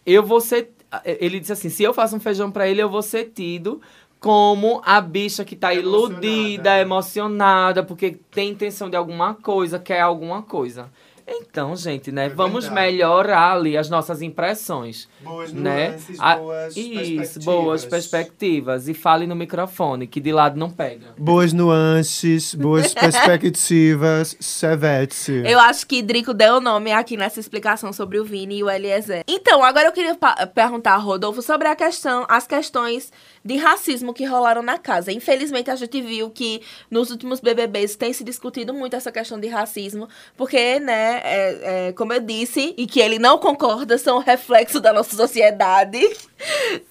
[0.04, 0.72] Eu vou ser.
[1.04, 3.80] Ele disse assim: se eu faço um feijão pra ele, eu vou ser tido
[4.20, 6.26] como a bicha que tá Emocionada.
[6.26, 10.90] iludida, emocionada, porque tem intenção de alguma coisa, quer alguma coisa.
[11.26, 12.28] Então, gente, né?
[12.28, 12.92] vamos É verdade.
[12.92, 15.08] melhorar ali as nossas impressões.
[15.20, 15.88] Boas né?
[15.90, 17.44] nuances, A- boas Isso, perspectivas.
[17.44, 18.88] boas perspectivas.
[18.88, 21.14] E fale no microfone, que de lado não pega.
[21.16, 25.32] Boas nuances, boas perspectivas, Chevette.
[25.46, 28.70] Eu acho que Drico deu o nome aqui nessa explicação sobre o Vini e o
[28.70, 29.22] Eliezer.
[29.26, 30.16] Então, agora eu queria
[30.54, 33.12] perguntar a Rodolfo sobre a questão, as questões
[33.44, 35.12] de racismo que rolaram na casa.
[35.12, 39.48] Infelizmente, a gente viu que nos últimos BBBs tem se discutido muito essa questão de
[39.48, 44.80] racismo, porque, né, é- é, como eu disse, e que ele não concorda, são reflexo
[44.80, 46.00] da nossa sociedade.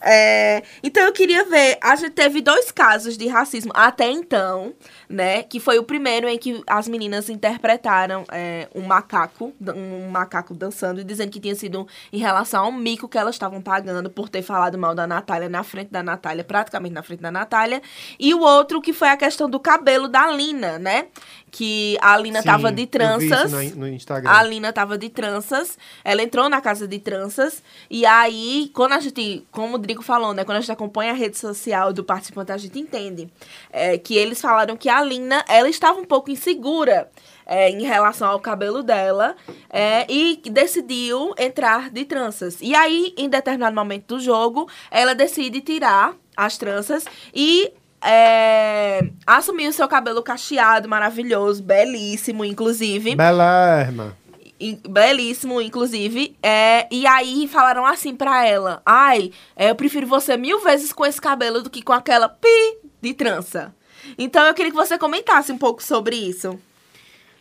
[0.01, 4.73] É, então, eu queria ver, a gente teve dois casos de racismo até então,
[5.13, 10.55] né, que foi o primeiro em que as meninas interpretaram é, um macaco, um macaco
[10.55, 14.27] dançando e dizendo que tinha sido em relação ao mico que elas estavam pagando por
[14.27, 17.79] ter falado mal da Natália na frente da Natália, praticamente na frente da Natália.
[18.19, 21.05] E o outro que foi a questão do cabelo da Lina, né?
[21.51, 23.51] Que a Lina Sim, tava de tranças.
[23.75, 24.31] no Instagram.
[24.31, 28.99] A Lina tava de tranças, ela entrou na casa de tranças, e aí, quando a
[28.99, 32.51] gente, como o Drigo falou, né, quando a gente acompanha a rede social do participante,
[32.51, 33.29] a gente entende
[33.71, 37.09] é, que eles falaram que a Lina, ela estava um pouco insegura
[37.45, 39.35] é, em relação ao cabelo dela
[39.69, 42.57] é, e decidiu entrar de tranças.
[42.61, 49.67] E aí, em determinado momento do jogo, ela decide tirar as tranças e é, assumir
[49.67, 53.15] o seu cabelo cacheado, maravilhoso, belíssimo, inclusive.
[53.15, 54.17] Belerma.
[54.59, 56.35] E- belíssimo, inclusive.
[56.41, 61.05] É, e aí falaram assim pra ela: Ai, é, eu prefiro você mil vezes com
[61.05, 63.73] esse cabelo do que com aquela pi de trança.
[64.17, 66.59] Então eu queria que você comentasse um pouco sobre isso.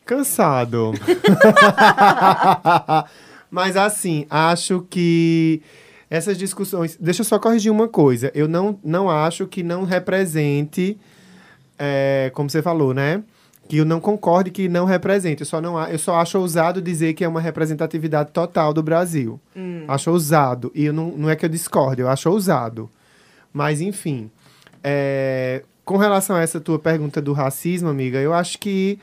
[0.05, 0.93] Cansado.
[3.51, 5.63] Mas assim, acho que
[6.11, 6.97] essas discussões.
[7.01, 8.31] Deixa eu só corrigir uma coisa.
[8.35, 10.99] Eu não, não acho que não represente,
[11.79, 13.23] é, como você falou, né?
[13.69, 15.43] Que eu não concorde que não represente.
[15.43, 19.41] Eu só, não, eu só acho ousado dizer que é uma representatividade total do Brasil.
[19.89, 20.73] Acho ousado.
[20.75, 22.91] E não, não é que eu discordo, eu acho ousado.
[23.53, 24.31] Mas, enfim.
[24.83, 28.99] é, com relação a essa tua pergunta do racismo, amiga, eu acho que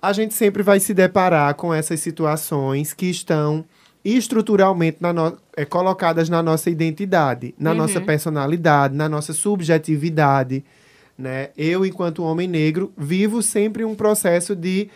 [0.00, 3.64] a gente sempre vai se deparar com essas situações que estão
[4.04, 10.64] estruturalmente na no- é, colocadas na nossa identidade, na nossa personalidade, na nossa subjetividade.
[11.18, 11.48] Né?
[11.56, 14.88] Eu, enquanto homem negro, vivo sempre um processo de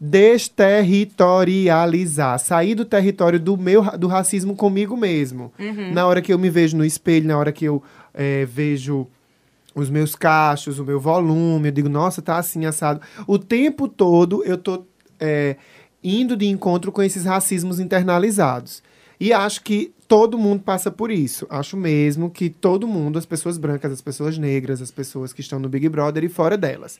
[0.00, 5.52] desterritorializar, sair do território do meu do racismo comigo mesmo.
[5.92, 7.82] Na hora que eu me vejo no espelho, na hora que eu
[8.14, 9.06] eh, vejo
[9.76, 12.98] os meus cachos, o meu volume, eu digo, nossa, tá assim, assado.
[13.26, 14.86] O tempo todo eu tô
[15.20, 15.56] é,
[16.02, 18.82] indo de encontro com esses racismos internalizados.
[19.20, 21.46] E acho que todo mundo passa por isso.
[21.50, 25.58] Acho mesmo que todo mundo, as pessoas brancas, as pessoas negras, as pessoas que estão
[25.58, 26.98] no Big Brother e fora delas.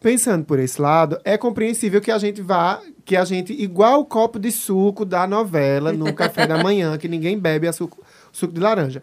[0.00, 4.04] Pensando por esse lado, é compreensível que a gente vá, que a gente, igual o
[4.04, 8.54] copo de suco da novela no café da manhã, que ninguém bebe a suco, suco
[8.54, 9.02] de laranja.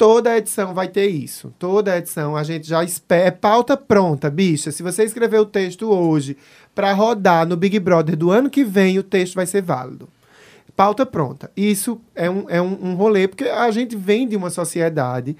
[0.00, 1.52] Toda edição vai ter isso.
[1.58, 3.26] Toda edição a gente já espera.
[3.26, 4.72] É pauta pronta, bicha.
[4.72, 6.38] Se você escrever o texto hoje
[6.74, 10.08] para rodar no Big Brother do ano que vem, o texto vai ser válido.
[10.74, 11.50] Pauta pronta.
[11.54, 15.36] Isso é um, é um, um rolê, porque a gente vem de uma sociedade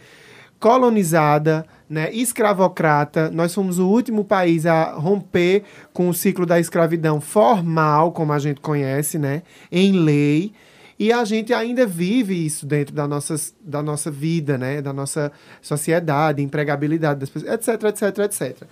[0.58, 3.30] colonizada, né, escravocrata.
[3.30, 5.62] Nós fomos o último país a romper
[5.94, 9.42] com o ciclo da escravidão formal, como a gente conhece, né,
[9.72, 10.52] em lei.
[11.00, 15.32] E a gente ainda vive isso dentro da, nossas, da nossa vida, né, da nossa
[15.62, 18.68] sociedade, empregabilidade das pessoas, etc, etc, etc.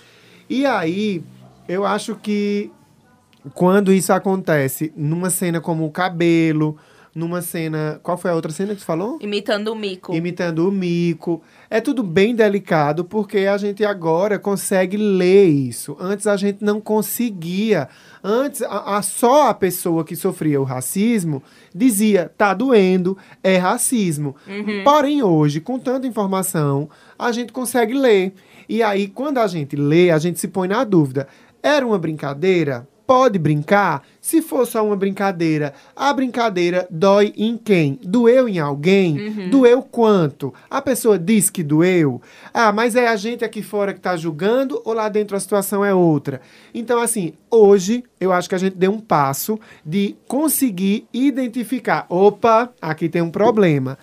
[0.47, 1.25] E aí,
[1.67, 2.71] eu acho que
[3.55, 6.77] quando isso acontece numa cena como o cabelo,
[7.15, 7.99] numa cena.
[8.03, 9.19] Qual foi a outra cena que tu falou?
[9.21, 10.15] Imitando o mico.
[10.15, 11.43] Imitando o mico.
[11.71, 15.97] É tudo bem delicado, porque a gente agora consegue ler isso.
[16.01, 17.89] Antes a gente não conseguia.
[18.23, 21.43] Antes, a, a- só a pessoa que sofria o racismo
[21.75, 24.35] dizia, tá doendo, é racismo.
[24.85, 26.89] Porém, hoje, com tanta informação,
[27.19, 28.33] a gente consegue ler.
[28.69, 31.27] E aí, quando a gente lê, a gente se põe na dúvida.
[31.63, 32.87] Era uma brincadeira?
[33.09, 34.07] Pode brincar?
[34.21, 37.99] Se for só uma brincadeira, a brincadeira dói em quem?
[38.03, 39.49] Doeu em alguém?
[39.49, 40.53] Doeu quanto?
[40.69, 42.21] A pessoa diz que doeu?
[42.53, 45.83] Ah, mas é a gente aqui fora que tá julgando ou lá dentro a situação
[45.83, 46.43] é outra?
[46.75, 52.05] Então, assim, hoje eu acho que a gente deu um passo de conseguir identificar.
[52.11, 53.97] Opa, aqui tem um problema.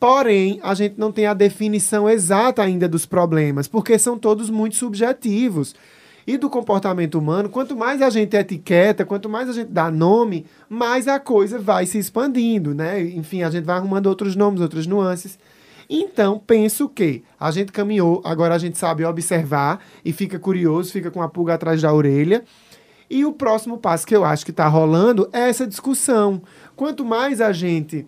[0.00, 4.74] Porém, a gente não tem a definição exata ainda dos problemas, porque são todos muito
[4.74, 5.72] subjetivos.
[6.26, 10.46] E do comportamento humano, quanto mais a gente etiqueta, quanto mais a gente dá nome,
[10.68, 13.00] mais a coisa vai se expandindo, né?
[13.00, 15.38] Enfim, a gente vai arrumando outros nomes, outras nuances.
[15.88, 21.10] Então, penso que a gente caminhou, agora a gente sabe observar e fica curioso, fica
[21.10, 22.44] com a pulga atrás da orelha.
[23.10, 26.42] E o próximo passo que eu acho que está rolando é essa discussão.
[26.76, 28.06] Quanto mais a gente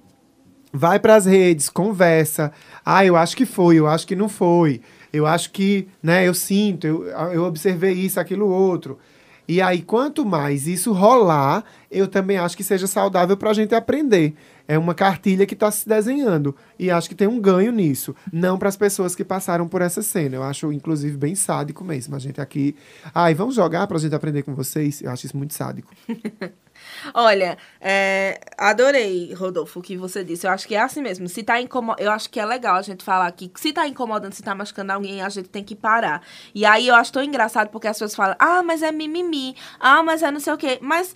[0.72, 2.52] vai para as redes, conversa.
[2.84, 4.80] Ah, eu acho que foi, eu acho que não foi.
[5.12, 8.98] Eu acho que, né, eu sinto, eu, eu observei isso, aquilo, outro.
[9.46, 13.74] E aí, quanto mais isso rolar, eu também acho que seja saudável para a gente
[13.74, 14.34] aprender.
[14.68, 16.54] É uma cartilha que está se desenhando.
[16.78, 18.14] E acho que tem um ganho nisso.
[18.32, 20.36] Não para as pessoas que passaram por essa cena.
[20.36, 22.14] Eu acho, inclusive, bem sádico mesmo.
[22.14, 22.76] A gente aqui.
[23.12, 25.02] Ai, vamos jogar para a gente aprender com vocês?
[25.02, 25.92] Eu acho isso muito sádico.
[27.14, 30.46] Olha, é, adorei, Rodolfo, o que você disse.
[30.46, 31.28] Eu acho que é assim mesmo.
[31.28, 31.94] Se tá incomo...
[31.98, 34.92] Eu acho que é legal a gente falar que se tá incomodando, se tá machucando
[34.92, 36.22] alguém, a gente tem que parar.
[36.54, 40.02] E aí eu acho tão engraçado porque as pessoas falam, ah, mas é mimimi, ah,
[40.02, 40.78] mas é não sei o quê.
[40.80, 41.14] Mas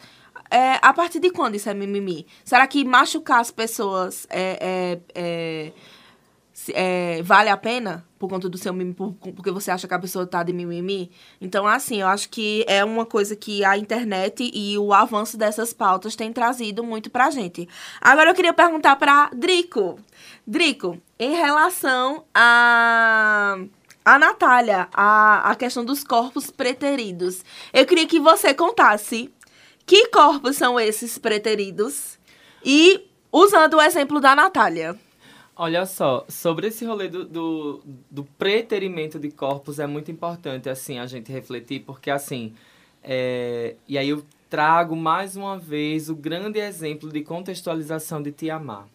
[0.50, 2.26] é, a partir de quando isso é mimimi?
[2.44, 5.72] Será que machucar as pessoas é, é,
[6.74, 9.92] é, é, vale a pena por conta do seu mimimi, por- porque você acha que
[9.94, 11.10] a pessoa tá de mimimi?
[11.40, 15.72] Então, assim, eu acho que é uma coisa que a internet e o avanço dessas
[15.72, 17.68] pautas tem trazido muito pra gente.
[18.00, 19.98] Agora eu queria perguntar pra Drico.
[20.46, 23.58] Drico, em relação a
[24.04, 27.42] a Natália a, a questão dos corpos preteridos.
[27.72, 29.32] Eu queria que você contasse
[29.84, 32.16] que corpos são esses preteridos
[32.64, 34.96] e usando o exemplo da Natália.
[35.58, 40.98] Olha só, sobre esse rolê do, do, do preterimento de corpos é muito importante, assim,
[40.98, 42.52] a gente refletir, porque, assim,
[43.02, 48.86] é, e aí eu trago mais uma vez o grande exemplo de contextualização de Tiamá.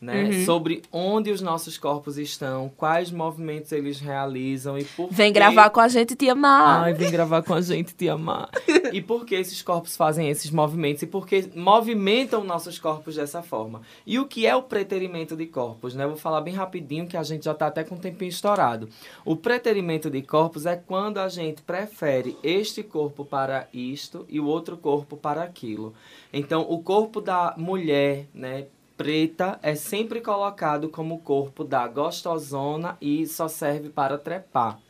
[0.00, 0.24] Né?
[0.24, 0.44] Uhum.
[0.44, 5.70] Sobre onde os nossos corpos estão, quais movimentos eles realizam e por Vem que- gravar
[5.70, 6.84] com a gente, Tia Mar.
[6.84, 8.48] Ai, vem gravar com a gente, te amar.
[8.92, 11.02] e por que esses corpos fazem esses movimentos?
[11.02, 13.82] E por que movimentam nossos corpos dessa forma?
[14.06, 15.96] E o que é o preterimento de corpos?
[15.96, 16.04] Né?
[16.04, 18.88] Eu vou falar bem rapidinho, que a gente já está até com o tempinho estourado.
[19.24, 24.46] O preterimento de corpos é quando a gente prefere este corpo para isto e o
[24.46, 25.92] outro corpo para aquilo.
[26.32, 28.66] Então, o corpo da mulher, né?
[28.98, 34.80] Preta é sempre colocado como o corpo da gostosona e só serve para trepar.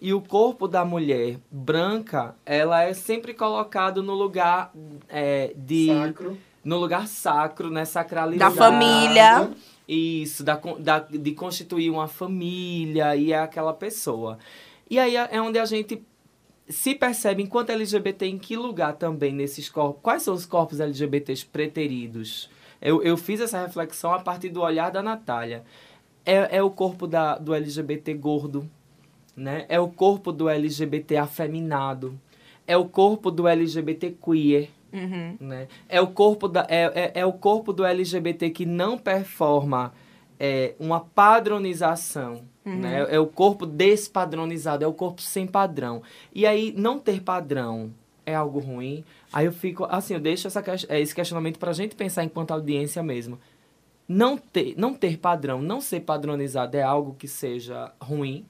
[0.00, 4.72] E o corpo da mulher branca, ela é sempre colocado no lugar
[5.08, 5.86] é, de.
[5.86, 6.36] Sacro.
[6.64, 7.84] No lugar sacro, né?
[7.84, 8.52] Sacralizado.
[8.52, 9.48] Da família.
[9.86, 14.38] Isso, da, da, de constituir uma família e é aquela pessoa.
[14.90, 16.02] E aí é onde a gente
[16.68, 20.02] se percebe, enquanto LGBT, em que lugar também nesses corpos.
[20.02, 22.50] Quais são os corpos LGBTs preteridos?
[22.82, 25.62] Eu, eu fiz essa reflexão a partir do olhar da Natália.
[26.26, 28.68] É, é o corpo da, do LGBT gordo,
[29.36, 29.64] né?
[29.68, 32.18] É o corpo do LGBT afeminado.
[32.66, 34.68] É o corpo do LGBT queer.
[34.92, 35.36] Uhum.
[35.40, 35.68] Né?
[35.88, 39.92] É, o corpo da, é, é, é o corpo do LGBT que não performa
[40.38, 42.42] é, uma padronização.
[42.64, 43.06] Né?
[43.10, 46.02] É o corpo despadronizado, é o corpo sem padrão.
[46.32, 47.92] E aí, não ter padrão
[48.24, 49.04] é algo ruim.
[49.32, 53.02] Aí eu fico, assim, eu deixo essa, é, esse questionamento pra gente pensar enquanto audiência
[53.02, 53.38] mesmo.
[54.06, 58.44] Não ter, não ter padrão, não ser padronizado é algo que seja ruim.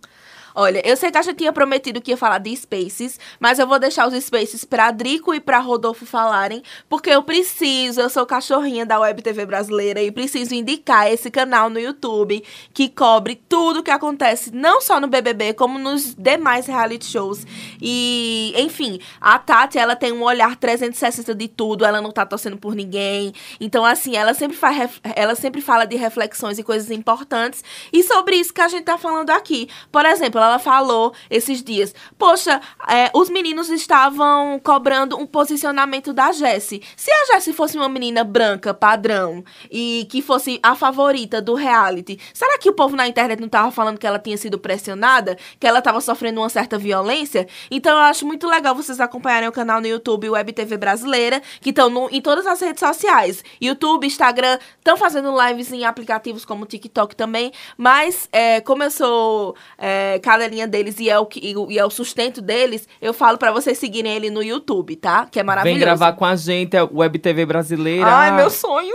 [0.55, 3.66] Olha, eu sei que a gente tinha prometido que ia falar de Spaces, mas eu
[3.66, 8.26] vou deixar os Spaces pra Drico e pra Rodolfo falarem, porque eu preciso, eu sou
[8.26, 12.42] cachorrinha da Web TV brasileira e preciso indicar esse canal no YouTube
[12.72, 17.46] que cobre tudo o que acontece, não só no BBB, como nos demais reality shows.
[17.80, 22.57] E, enfim, a Tati, ela tem um olhar 360 de tudo, ela não tá torcendo
[22.57, 23.32] por ninguém.
[23.61, 27.64] Então, assim, ela sempre, faz, ela sempre fala de reflexões e coisas importantes.
[27.92, 29.68] E sobre isso que a gente tá falando aqui.
[29.90, 36.32] Por exemplo, ela falou esses dias: Poxa, é, os meninos estavam cobrando um posicionamento da
[36.32, 36.82] Jessie.
[36.97, 42.18] Se a Jessie fosse uma menina branca, padrão, e que fosse a favorita do reality,
[42.32, 45.36] será que o povo na internet não tava falando que ela tinha sido pressionada?
[45.59, 47.47] Que ela tava sofrendo uma certa violência?
[47.70, 51.70] Então eu acho muito legal vocês acompanharem o canal no YouTube Web TV Brasileira, que
[51.70, 53.45] estão em todas as redes sociais.
[53.61, 57.53] YouTube, Instagram, estão fazendo lives em aplicativos como TikTok também.
[57.76, 61.91] Mas, é, como eu sou é, cadelinha deles e é, o que, e, é o
[61.91, 65.26] sustento deles, eu falo pra vocês seguirem ele no YouTube, tá?
[65.26, 65.78] Que é maravilhoso.
[65.78, 68.07] Vem gravar com a gente, é Web TV brasileira.
[68.07, 68.95] Ai, meu sonho.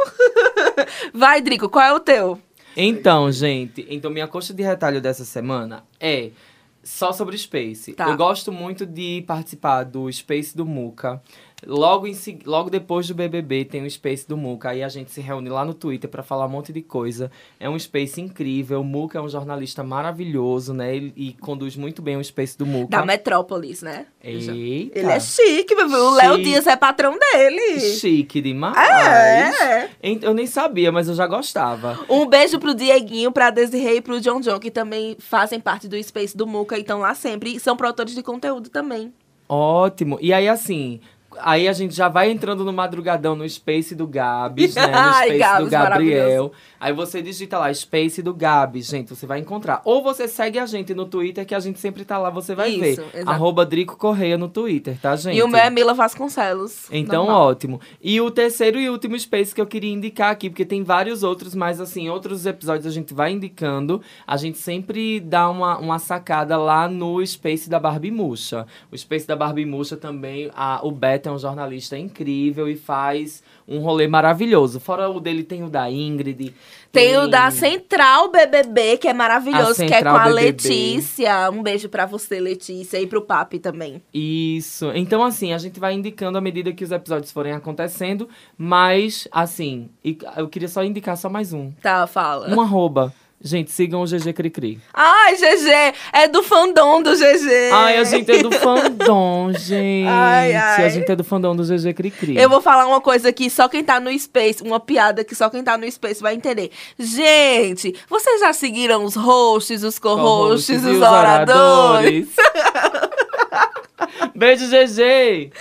[1.13, 2.39] Vai, Drico, qual é o teu?
[2.75, 6.31] Então, gente, então minha coxa de retalho dessa semana é
[6.83, 7.93] só sobre Space.
[7.93, 8.07] Tá.
[8.07, 11.21] Eu gosto muito de participar do Space do Muca.
[11.65, 14.69] Logo, em, logo depois do BBB tem o Space do Muca.
[14.69, 17.31] Aí a gente se reúne lá no Twitter pra falar um monte de coisa.
[17.59, 18.81] É um Space incrível.
[18.81, 20.95] O Muca é um jornalista maravilhoso, né?
[20.95, 22.89] Ele- e conduz muito bem o Space do Muca.
[22.97, 24.05] Da Metrópolis, né?
[24.23, 24.51] Eita.
[24.99, 25.87] Ele é chique, meu.
[25.89, 26.37] O Léo.
[26.43, 27.79] Dias é patrão dele.
[27.79, 28.77] Chique demais.
[28.77, 29.89] É.
[30.21, 31.99] Eu nem sabia, mas eu já gostava.
[32.07, 36.01] Um beijo pro Dieguinho, pra Desirê e pro John John, que também fazem parte do
[36.03, 37.55] Space do Muca e estão lá sempre.
[37.55, 39.11] E são produtores de conteúdo também.
[39.49, 40.17] Ótimo.
[40.21, 40.99] E aí, assim,
[41.41, 44.87] aí a gente já vai entrando no madrugadão no Space do Gabs, né?
[44.87, 46.51] No Ai, Space Gabs, do Gabriel.
[46.79, 49.81] Aí você digita lá, Space do Gabs, gente, você vai encontrar.
[49.83, 52.69] Ou você segue a gente no Twitter, que a gente sempre tá lá, você vai
[52.69, 53.09] Isso, ver.
[53.13, 53.29] exato.
[53.29, 55.37] Arroba Drico Correia no Twitter, tá, gente?
[55.37, 56.87] E o meu é Mila Vasconcelos.
[56.91, 57.47] Então, Normal.
[57.47, 57.81] ótimo.
[58.01, 61.55] E o terceiro e último Space que eu queria indicar aqui, porque tem vários outros,
[61.55, 64.01] mas assim, outros episódios a gente vai indicando.
[64.25, 68.65] A gente sempre dá uma, uma sacada lá no Space da Barbie Murcha.
[68.91, 73.43] O Space da Barbie Murcha também, a, o Beto é um jornalista incrível e faz
[73.67, 74.79] um rolê maravilhoso.
[74.79, 76.53] Fora o dele, tem o da Ingrid.
[76.91, 80.41] Tem o da Central BBB, que é maravilhoso, que é com a BBB.
[80.41, 81.49] Letícia.
[81.51, 84.01] Um beijo pra você, Letícia, e pro Papi também.
[84.13, 84.91] Isso.
[84.95, 89.89] Então, assim, a gente vai indicando à medida que os episódios forem acontecendo, mas, assim,
[90.35, 91.71] eu queria só indicar só mais um.
[91.81, 92.49] Tá, fala.
[92.49, 93.13] Um arroba.
[93.39, 94.81] Gente, sigam o GG Cricri.
[94.91, 97.71] Ai, GG, é do fandom do GG.
[97.71, 100.07] Ai, a gente é do fandom, gente.
[100.07, 100.85] Ai, ai.
[100.85, 102.35] A gente é do fandom do GG Cricri.
[102.35, 105.51] Eu vou falar uma coisa aqui, só quem tá no Space, uma piada que só
[105.51, 106.71] quem tá no Space vai entender.
[106.97, 112.27] Gente, vocês já seguiram os hosts, os co-hosts, e os oradores?
[114.33, 115.51] Beijo, GG!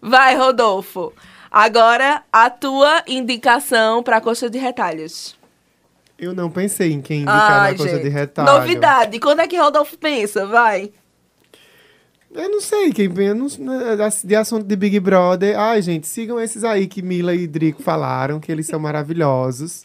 [0.00, 1.12] Vai, Rodolfo.
[1.50, 5.37] Agora, a tua indicação pra coxa de retalhos.
[6.18, 8.02] Eu não pensei em quem indicar Ai, na gente.
[8.02, 8.52] de retalho.
[8.52, 9.20] Novidade.
[9.20, 10.44] Quando é que Rodolfo pensa?
[10.46, 10.90] Vai.
[12.34, 13.46] Eu não sei quem eu não,
[14.24, 15.58] de assunto de Big Brother.
[15.58, 19.82] Ai, gente, sigam esses aí que Mila e Drico falaram, que eles são maravilhosos.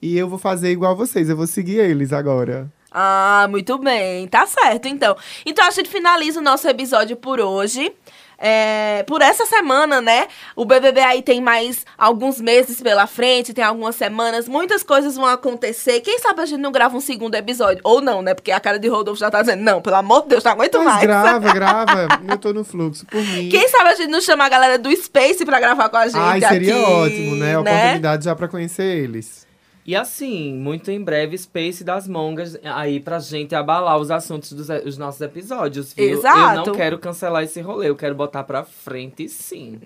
[0.00, 2.70] E eu vou fazer igual vocês, eu vou seguir eles agora.
[2.90, 4.26] Ah, muito bem.
[4.28, 5.16] Tá certo, então.
[5.46, 7.92] Então a gente finaliza o nosso episódio por hoje.
[8.40, 10.28] É, por essa semana, né?
[10.54, 15.26] O BBB aí tem mais alguns meses pela frente, tem algumas semanas, muitas coisas vão
[15.26, 16.00] acontecer.
[16.00, 17.80] Quem sabe a gente não grava um segundo episódio?
[17.82, 18.34] Ou não, né?
[18.34, 20.76] Porque a cara de Rodolfo já tá dizendo, não, pelo amor de Deus, não aguento
[20.76, 21.00] Mas mais.
[21.00, 22.08] grava, grava.
[22.28, 23.48] Eu tô no fluxo, por mim.
[23.48, 26.18] Quem sabe a gente não chama a galera do Space pra gravar com a gente
[26.18, 27.58] Ai, seria aqui, ótimo, né?
[27.58, 29.47] Oportunidade já pra conhecer eles.
[29.88, 34.68] E assim, muito em breve, Space das Mongas aí pra gente abalar os assuntos dos
[34.84, 36.10] os nossos episódios, viu?
[36.10, 36.66] Eu Exato.
[36.66, 39.80] não quero cancelar esse rolê, eu quero botar pra frente sim.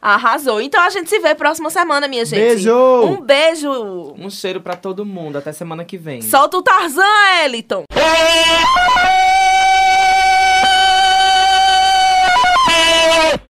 [0.00, 0.60] Arrasou.
[0.60, 2.38] Então a gente se vê próxima semana, minha gente.
[2.38, 3.02] Beijo!
[3.02, 4.14] Um beijo!
[4.16, 6.22] Um cheiro pra todo mundo, até semana que vem.
[6.22, 7.02] Solta o Tarzan,
[7.44, 7.82] Eliton!